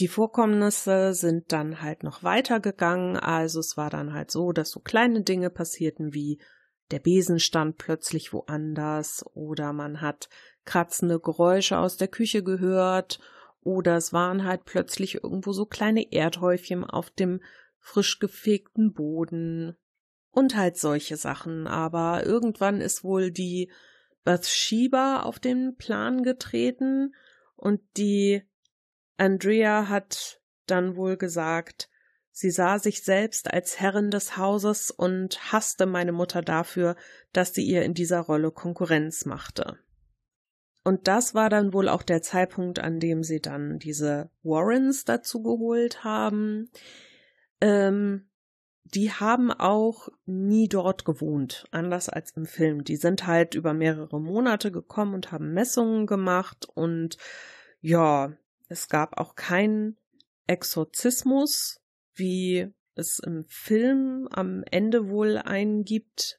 [0.00, 4.80] Die Vorkommnisse sind dann halt noch weitergegangen, also es war dann halt so, dass so
[4.80, 6.40] kleine Dinge passierten wie
[6.90, 10.28] der Besen stand plötzlich woanders oder man hat
[10.64, 13.20] kratzende Geräusche aus der Küche gehört
[13.64, 17.40] oder es waren halt plötzlich irgendwo so kleine Erdhäufchen auf dem
[17.78, 19.76] frisch gefegten Boden
[20.30, 21.66] und halt solche Sachen.
[21.66, 23.70] Aber irgendwann ist wohl die
[24.24, 27.14] Bathsheba auf den Plan getreten
[27.56, 28.42] und die
[29.16, 31.88] Andrea hat dann wohl gesagt,
[32.30, 36.96] sie sah sich selbst als Herrin des Hauses und hasste meine Mutter dafür,
[37.32, 39.78] dass sie ihr in dieser Rolle Konkurrenz machte.
[40.84, 45.42] Und das war dann wohl auch der Zeitpunkt, an dem sie dann diese Warrens dazu
[45.42, 46.70] geholt haben.
[47.62, 48.28] Ähm,
[48.84, 52.84] die haben auch nie dort gewohnt, anders als im Film.
[52.84, 57.16] Die sind halt über mehrere Monate gekommen und haben Messungen gemacht und
[57.80, 58.32] ja,
[58.68, 59.96] es gab auch keinen
[60.46, 61.80] Exorzismus,
[62.14, 66.38] wie es im Film am Ende wohl einen gibt,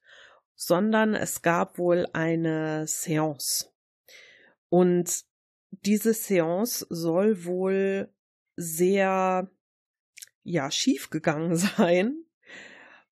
[0.54, 3.75] sondern es gab wohl eine Seance.
[4.76, 5.24] Und
[5.72, 8.14] diese Seance soll wohl
[8.58, 9.50] sehr,
[10.44, 12.26] ja, schief gegangen sein.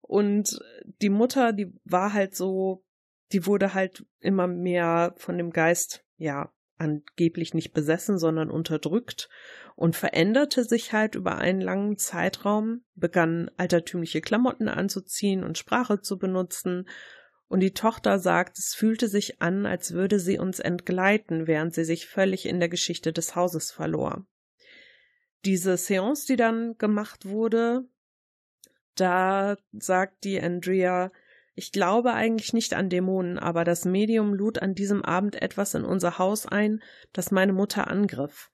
[0.01, 0.59] Und
[1.01, 2.83] die Mutter, die war halt so,
[3.31, 9.29] die wurde halt immer mehr von dem Geist, ja, angeblich nicht besessen, sondern unterdrückt
[9.77, 16.17] und veränderte sich halt über einen langen Zeitraum, begann altertümliche Klamotten anzuziehen und Sprache zu
[16.17, 16.89] benutzen,
[17.53, 21.83] und die Tochter sagt, es fühlte sich an, als würde sie uns entgleiten, während sie
[21.83, 24.25] sich völlig in der Geschichte des Hauses verlor.
[25.45, 27.87] Diese Seance, die dann gemacht wurde,
[28.95, 31.11] da sagt die Andrea,
[31.53, 35.85] ich glaube eigentlich nicht an Dämonen, aber das Medium lud an diesem Abend etwas in
[35.85, 36.81] unser Haus ein,
[37.11, 38.49] das meine Mutter angriff.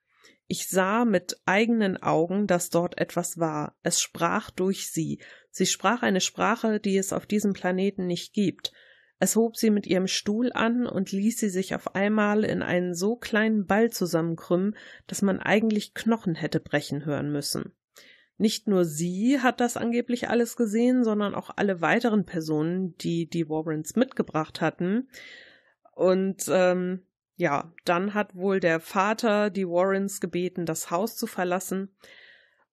[0.48, 3.78] Ich sah mit eigenen Augen, dass dort etwas war.
[3.82, 5.22] Es sprach durch sie.
[5.52, 8.74] Sie sprach eine Sprache, die es auf diesem Planeten nicht gibt.
[9.20, 12.94] Es hob sie mit ihrem Stuhl an und ließ sie sich auf einmal in einen
[12.94, 14.76] so kleinen Ball zusammenkrümmen,
[15.08, 17.74] dass man eigentlich Knochen hätte brechen hören müssen.
[18.38, 23.50] Nicht nur sie hat das angeblich alles gesehen, sondern auch alle weiteren Personen, die die
[23.50, 25.10] Warrens mitgebracht hatten.
[25.94, 27.02] Und ähm,
[27.36, 31.90] ja, dann hat wohl der Vater die Warrens gebeten, das Haus zu verlassen.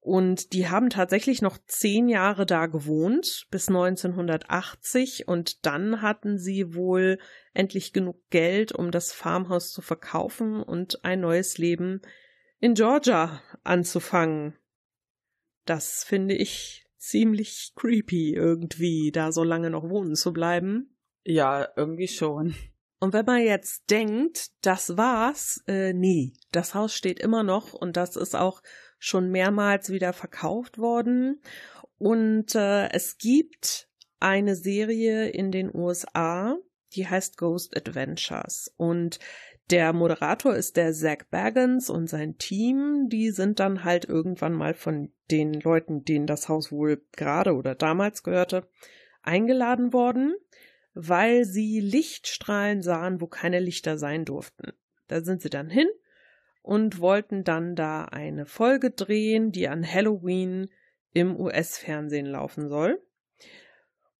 [0.06, 5.26] Und die haben tatsächlich noch zehn Jahre da gewohnt, bis 1980.
[5.26, 7.18] Und dann hatten sie wohl
[7.54, 12.02] endlich genug Geld, um das Farmhaus zu verkaufen und ein neues Leben
[12.60, 14.56] in Georgia anzufangen.
[15.64, 20.96] Das finde ich ziemlich creepy irgendwie, da so lange noch wohnen zu bleiben.
[21.24, 22.54] Ja, irgendwie schon.
[23.00, 27.96] Und wenn man jetzt denkt, das war's, äh, nee, das Haus steht immer noch und
[27.96, 28.62] das ist auch
[28.98, 31.40] schon mehrmals wieder verkauft worden.
[31.98, 33.88] Und äh, es gibt
[34.20, 36.58] eine Serie in den USA,
[36.94, 38.72] die heißt Ghost Adventures.
[38.76, 39.18] Und
[39.70, 44.74] der Moderator ist der Zach Baggins und sein Team, die sind dann halt irgendwann mal
[44.74, 48.68] von den Leuten, denen das Haus wohl gerade oder damals gehörte,
[49.22, 50.36] eingeladen worden,
[50.94, 54.72] weil sie Lichtstrahlen sahen, wo keine Lichter sein durften.
[55.08, 55.88] Da sind sie dann hin
[56.66, 60.68] und wollten dann da eine Folge drehen, die an Halloween
[61.12, 63.00] im US-Fernsehen laufen soll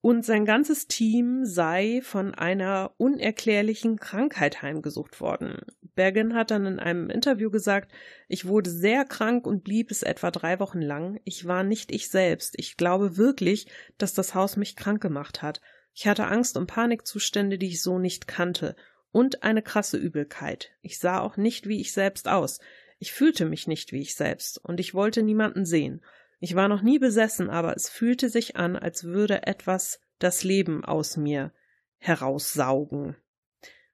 [0.07, 5.59] und sein ganzes Team sei von einer unerklärlichen Krankheit heimgesucht worden.
[5.97, 7.91] Bergen hat dann in einem Interview gesagt,
[8.29, 11.19] ich wurde sehr krank und blieb es etwa drei Wochen lang.
[11.25, 12.55] Ich war nicht ich selbst.
[12.57, 13.67] Ich glaube wirklich,
[13.99, 15.61] dass das Haus mich krank gemacht hat.
[15.93, 18.77] Ich hatte Angst und Panikzustände, die ich so nicht kannte.
[19.13, 20.73] Und eine krasse Übelkeit.
[20.83, 22.61] Ich sah auch nicht wie ich selbst aus.
[22.99, 24.59] Ich fühlte mich nicht wie ich selbst.
[24.63, 26.03] Und ich wollte niemanden sehen.
[26.39, 30.85] Ich war noch nie besessen, aber es fühlte sich an, als würde etwas das Leben
[30.85, 31.53] aus mir
[31.99, 33.17] heraussaugen.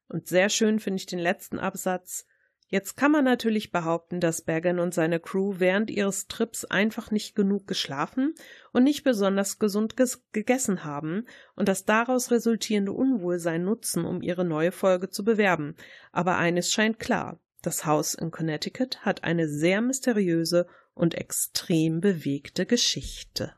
[0.09, 2.27] Und sehr schön finde ich den letzten Absatz.
[2.73, 7.35] Jetzt kann man natürlich behaupten, dass Bergen und seine Crew während ihres Trips einfach nicht
[7.35, 8.35] genug geschlafen
[8.73, 14.47] und nicht besonders gesund ges gegessen haben und das daraus resultierende Unwohlsein nutzen, um ihre
[14.47, 15.77] neue Folge zu bewerben.
[16.13, 17.39] Aber eines scheint klar.
[17.61, 23.53] Das Haus in Connecticut hat eine sehr mysteriöse und extrem bewegte Geschichte.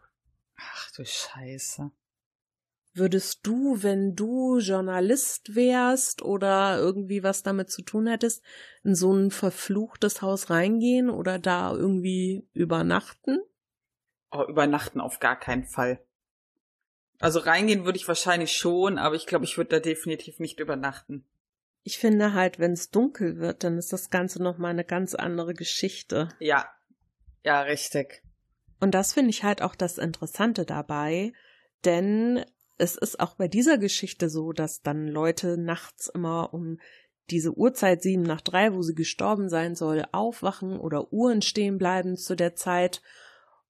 [0.57, 1.93] Ach du Scheiße.
[2.97, 8.45] Würdest du, wenn du Journalist wärst oder irgendwie was damit zu tun hättest,
[8.85, 13.41] in so ein verfluchtes Haus reingehen oder da irgendwie übernachten?
[14.31, 16.05] Oh, übernachten auf gar keinen Fall.
[17.19, 21.25] Also reingehen würde ich wahrscheinlich schon, aber ich glaube, ich würde da definitiv nicht übernachten.
[21.83, 25.53] Ich finde halt, wenn es dunkel wird, dann ist das Ganze nochmal eine ganz andere
[25.53, 26.29] Geschichte.
[26.39, 26.69] Ja.
[27.45, 28.23] Ja, richtig.
[28.81, 31.33] Und das finde ich halt auch das Interessante dabei,
[31.85, 32.45] denn
[32.77, 36.79] es ist auch bei dieser Geschichte so, dass dann Leute nachts immer um
[37.31, 42.17] diese Uhrzeit sieben nach drei, wo sie gestorben sein soll, aufwachen oder Uhren stehen bleiben
[42.17, 43.01] zu der Zeit.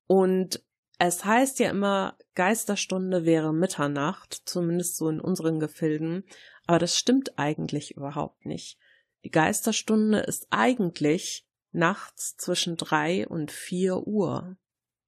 [0.06, 0.62] Und
[0.98, 6.24] es heißt ja immer, Geisterstunde wäre Mitternacht, zumindest so in unseren Gefilden,
[6.66, 8.78] aber das stimmt eigentlich überhaupt nicht.
[9.24, 14.56] Die Geisterstunde ist eigentlich nachts zwischen drei und vier Uhr.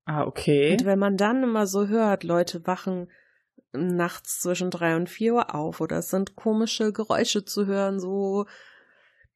[0.05, 0.73] Ah, okay.
[0.73, 3.11] Und wenn man dann immer so hört, Leute wachen
[3.77, 8.47] nachts zwischen drei und vier Uhr auf oder es sind komische Geräusche zu hören, so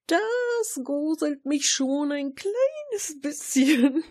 [0.07, 4.03] das gruselt mich schon ein kleines bisschen.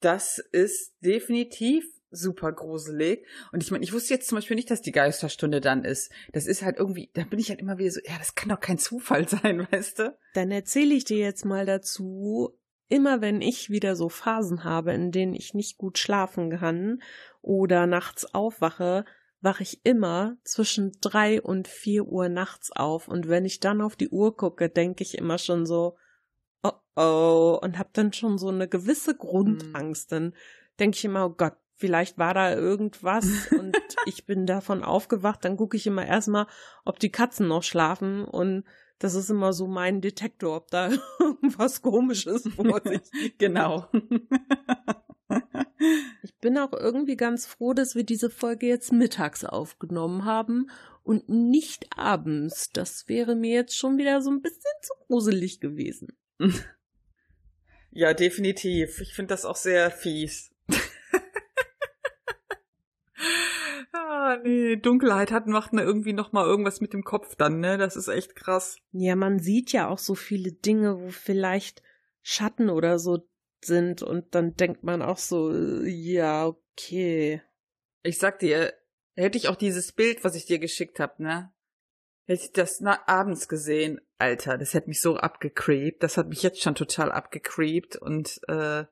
[0.00, 3.26] Das ist definitiv super gruselig.
[3.52, 6.10] Und ich meine, ich wusste jetzt zum Beispiel nicht, dass die Geisterstunde dann ist.
[6.32, 8.60] Das ist halt irgendwie, da bin ich halt immer wieder so, ja, das kann doch
[8.60, 10.18] kein Zufall sein, weißt du?
[10.34, 12.58] Dann erzähle ich dir jetzt mal dazu,
[12.88, 17.02] immer wenn ich wieder so Phasen habe, in denen ich nicht gut schlafen kann
[17.42, 19.04] oder nachts aufwache,
[19.40, 23.96] wache ich immer zwischen drei und vier Uhr nachts auf und wenn ich dann auf
[23.96, 25.96] die Uhr gucke, denke ich immer schon so,
[26.62, 30.12] oh oh, und habe dann schon so eine gewisse Grundangst.
[30.12, 30.34] Dann
[30.78, 33.76] denke ich immer, oh Gott, vielleicht war da irgendwas und
[34.06, 35.44] ich bin davon aufgewacht.
[35.44, 36.46] Dann gucke ich immer erstmal,
[36.84, 38.64] ob die Katzen noch schlafen und
[38.98, 43.02] das ist immer so mein Detektor, ob da irgendwas komisches vor sich.
[43.38, 43.86] genau.
[46.38, 50.70] Ich bin auch irgendwie ganz froh, dass wir diese Folge jetzt mittags aufgenommen haben
[51.02, 52.70] und nicht abends.
[52.70, 56.16] Das wäre mir jetzt schon wieder so ein bisschen zu gruselig gewesen.
[57.90, 59.00] Ja, definitiv.
[59.00, 60.54] Ich finde das auch sehr fies.
[63.92, 67.78] ah, nee, Dunkelheit hat macht mir irgendwie noch mal irgendwas mit dem Kopf dann, ne?
[67.78, 68.76] Das ist echt krass.
[68.92, 71.82] Ja, man sieht ja auch so viele Dinge, wo vielleicht
[72.22, 73.26] Schatten oder so
[73.64, 77.42] sind und dann denkt man auch so, ja, okay.
[78.02, 78.72] Ich sag dir,
[79.14, 81.52] hätte ich auch dieses Bild, was ich dir geschickt hab, ne?
[82.26, 86.02] Hätte ich das na, abends gesehen, Alter, das hätte mich so abgecreept.
[86.02, 88.84] Das hat mich jetzt schon total abgecreept und äh,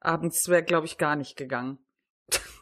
[0.00, 1.78] abends wäre, glaube ich, gar nicht gegangen.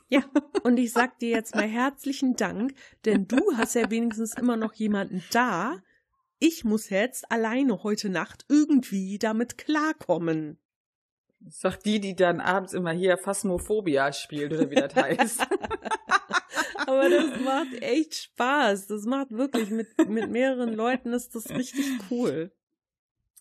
[0.08, 0.22] Ja,
[0.62, 2.74] und ich sag dir jetzt mal herzlichen Dank,
[3.06, 5.82] denn du hast ja wenigstens immer noch jemanden da.
[6.38, 10.58] Ich muss jetzt alleine heute Nacht irgendwie damit klarkommen.
[11.48, 15.40] Sagt die, die dann abends immer hier Phasmophobia spielt oder wie das heißt.
[16.86, 18.86] Aber das macht echt Spaß.
[18.86, 22.52] Das macht wirklich mit, mit mehreren Leuten ist das richtig cool.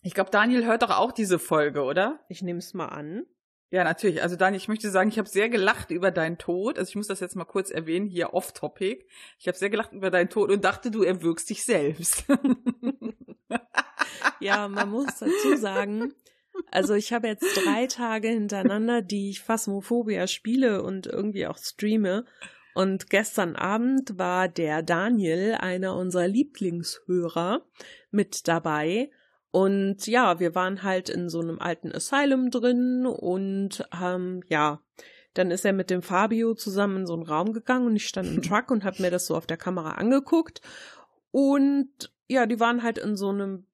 [0.02, 2.20] Ich glaube, Daniel hört doch auch diese Folge, oder?
[2.28, 3.24] Ich nehme es mal an.
[3.70, 4.22] Ja, natürlich.
[4.22, 6.78] Also Daniel, ich möchte sagen, ich habe sehr gelacht über deinen Tod.
[6.78, 9.06] Also ich muss das jetzt mal kurz erwähnen, hier off-topic.
[9.38, 12.24] Ich habe sehr gelacht über deinen Tod und dachte, du erwürgst dich selbst.
[14.40, 16.12] ja, man muss dazu sagen,
[16.70, 22.24] also ich habe jetzt drei Tage hintereinander, die ich Phasmophobia spiele und irgendwie auch streame.
[22.74, 27.66] Und gestern Abend war der Daniel, einer unserer Lieblingshörer,
[28.10, 29.10] mit dabei.
[29.50, 34.80] Und ja, wir waren halt in so einem alten Asylum drin und ähm, ja,
[35.34, 38.28] dann ist er mit dem Fabio zusammen in so einen Raum gegangen und ich stand
[38.28, 40.62] im Truck und habe mir das so auf der Kamera angeguckt.
[41.30, 43.66] Und ja, die waren halt in so einem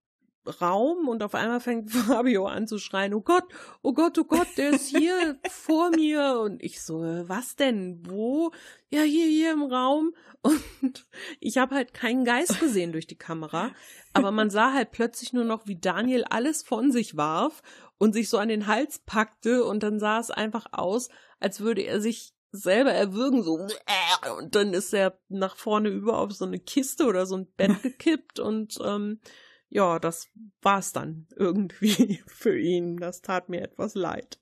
[0.48, 3.44] Raum und auf einmal fängt Fabio an zu schreien, oh Gott,
[3.82, 6.40] oh Gott, oh Gott, der ist hier vor mir.
[6.40, 8.02] Und ich so, was denn?
[8.06, 8.50] Wo?
[8.90, 10.14] Ja, hier, hier im Raum.
[10.42, 11.06] Und
[11.40, 13.72] ich habe halt keinen Geist gesehen durch die Kamera,
[14.12, 17.62] aber man sah halt plötzlich nur noch, wie Daniel alles von sich warf
[17.98, 21.08] und sich so an den Hals packte und dann sah es einfach aus,
[21.40, 23.66] als würde er sich selber erwürgen, so
[24.38, 27.82] und dann ist er nach vorne über auf so eine Kiste oder so ein Bett
[27.82, 29.20] gekippt und ähm,
[29.68, 30.28] ja, das
[30.62, 32.96] war's dann irgendwie für ihn.
[32.96, 34.40] Das tat mir etwas leid.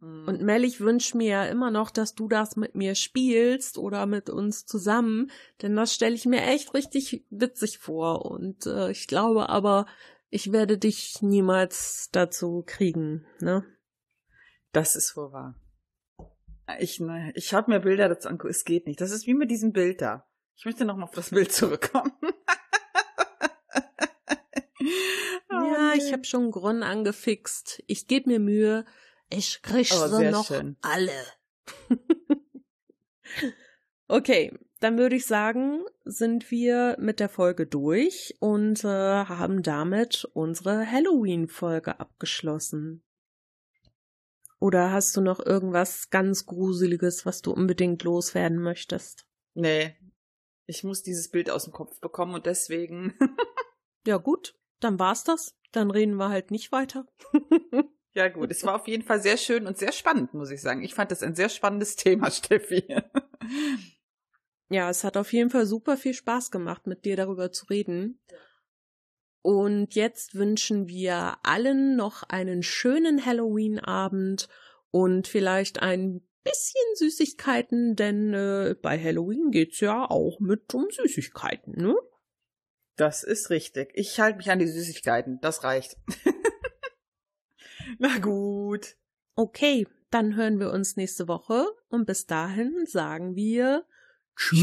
[0.00, 0.26] Mhm.
[0.26, 4.06] Und Mel, ich wünsche mir ja immer noch, dass du das mit mir spielst oder
[4.06, 5.30] mit uns zusammen,
[5.62, 8.24] denn das stelle ich mir echt richtig witzig vor.
[8.26, 9.86] Und äh, ich glaube aber,
[10.30, 13.64] ich werde dich niemals dazu kriegen, ne?
[14.72, 15.56] Das ist wohl wahr.
[16.78, 19.00] Ich, ne, ich habe mir Bilder dazu angeguckt, es geht nicht.
[19.00, 20.28] Das ist wie mit diesem Bild da.
[20.54, 22.12] Ich möchte noch mal auf das Bild zurückkommen.
[25.94, 27.82] ja, ich habe schon Gronn angefixt.
[27.86, 28.84] Ich gebe mir Mühe.
[29.30, 30.76] Ich krieg oh, sie noch schön.
[30.82, 31.12] alle.
[34.08, 40.28] okay, dann würde ich sagen, sind wir mit der Folge durch und äh, haben damit
[40.32, 43.04] unsere Halloween-Folge abgeschlossen.
[44.58, 49.26] Oder hast du noch irgendwas ganz Gruseliges, was du unbedingt loswerden möchtest?
[49.54, 49.96] Nee.
[50.66, 53.18] Ich muss dieses Bild aus dem Kopf bekommen und deswegen.
[54.06, 55.56] ja, gut, dann war's das.
[55.72, 57.06] Dann reden wir halt nicht weiter.
[58.12, 58.50] Ja, gut.
[58.50, 60.82] Es war auf jeden Fall sehr schön und sehr spannend, muss ich sagen.
[60.82, 62.84] Ich fand das ein sehr spannendes Thema, Steffi.
[64.68, 68.20] Ja, es hat auf jeden Fall super viel Spaß gemacht, mit dir darüber zu reden.
[69.42, 74.48] Und jetzt wünschen wir allen noch einen schönen Halloween-Abend
[74.90, 81.74] und vielleicht ein bisschen Süßigkeiten, denn äh, bei Halloween geht's ja auch mit um Süßigkeiten,
[81.76, 81.94] ne?
[83.00, 83.92] Das ist richtig.
[83.94, 85.40] Ich halte mich an die Süßigkeiten.
[85.40, 85.96] Das reicht.
[87.98, 88.96] Na gut.
[89.36, 93.86] Okay, dann hören wir uns nächste Woche und bis dahin sagen wir
[94.36, 94.60] Tschüss.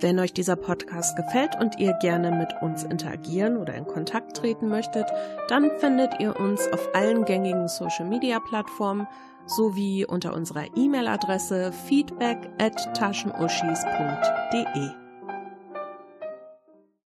[0.00, 4.68] Wenn euch dieser Podcast gefällt und ihr gerne mit uns interagieren oder in Kontakt treten
[4.68, 5.06] möchtet,
[5.46, 9.06] dann findet ihr uns auf allen gängigen Social Media Plattformen
[9.48, 15.07] sowie unter unserer E-Mail-Adresse feedback at taschenuschis.de.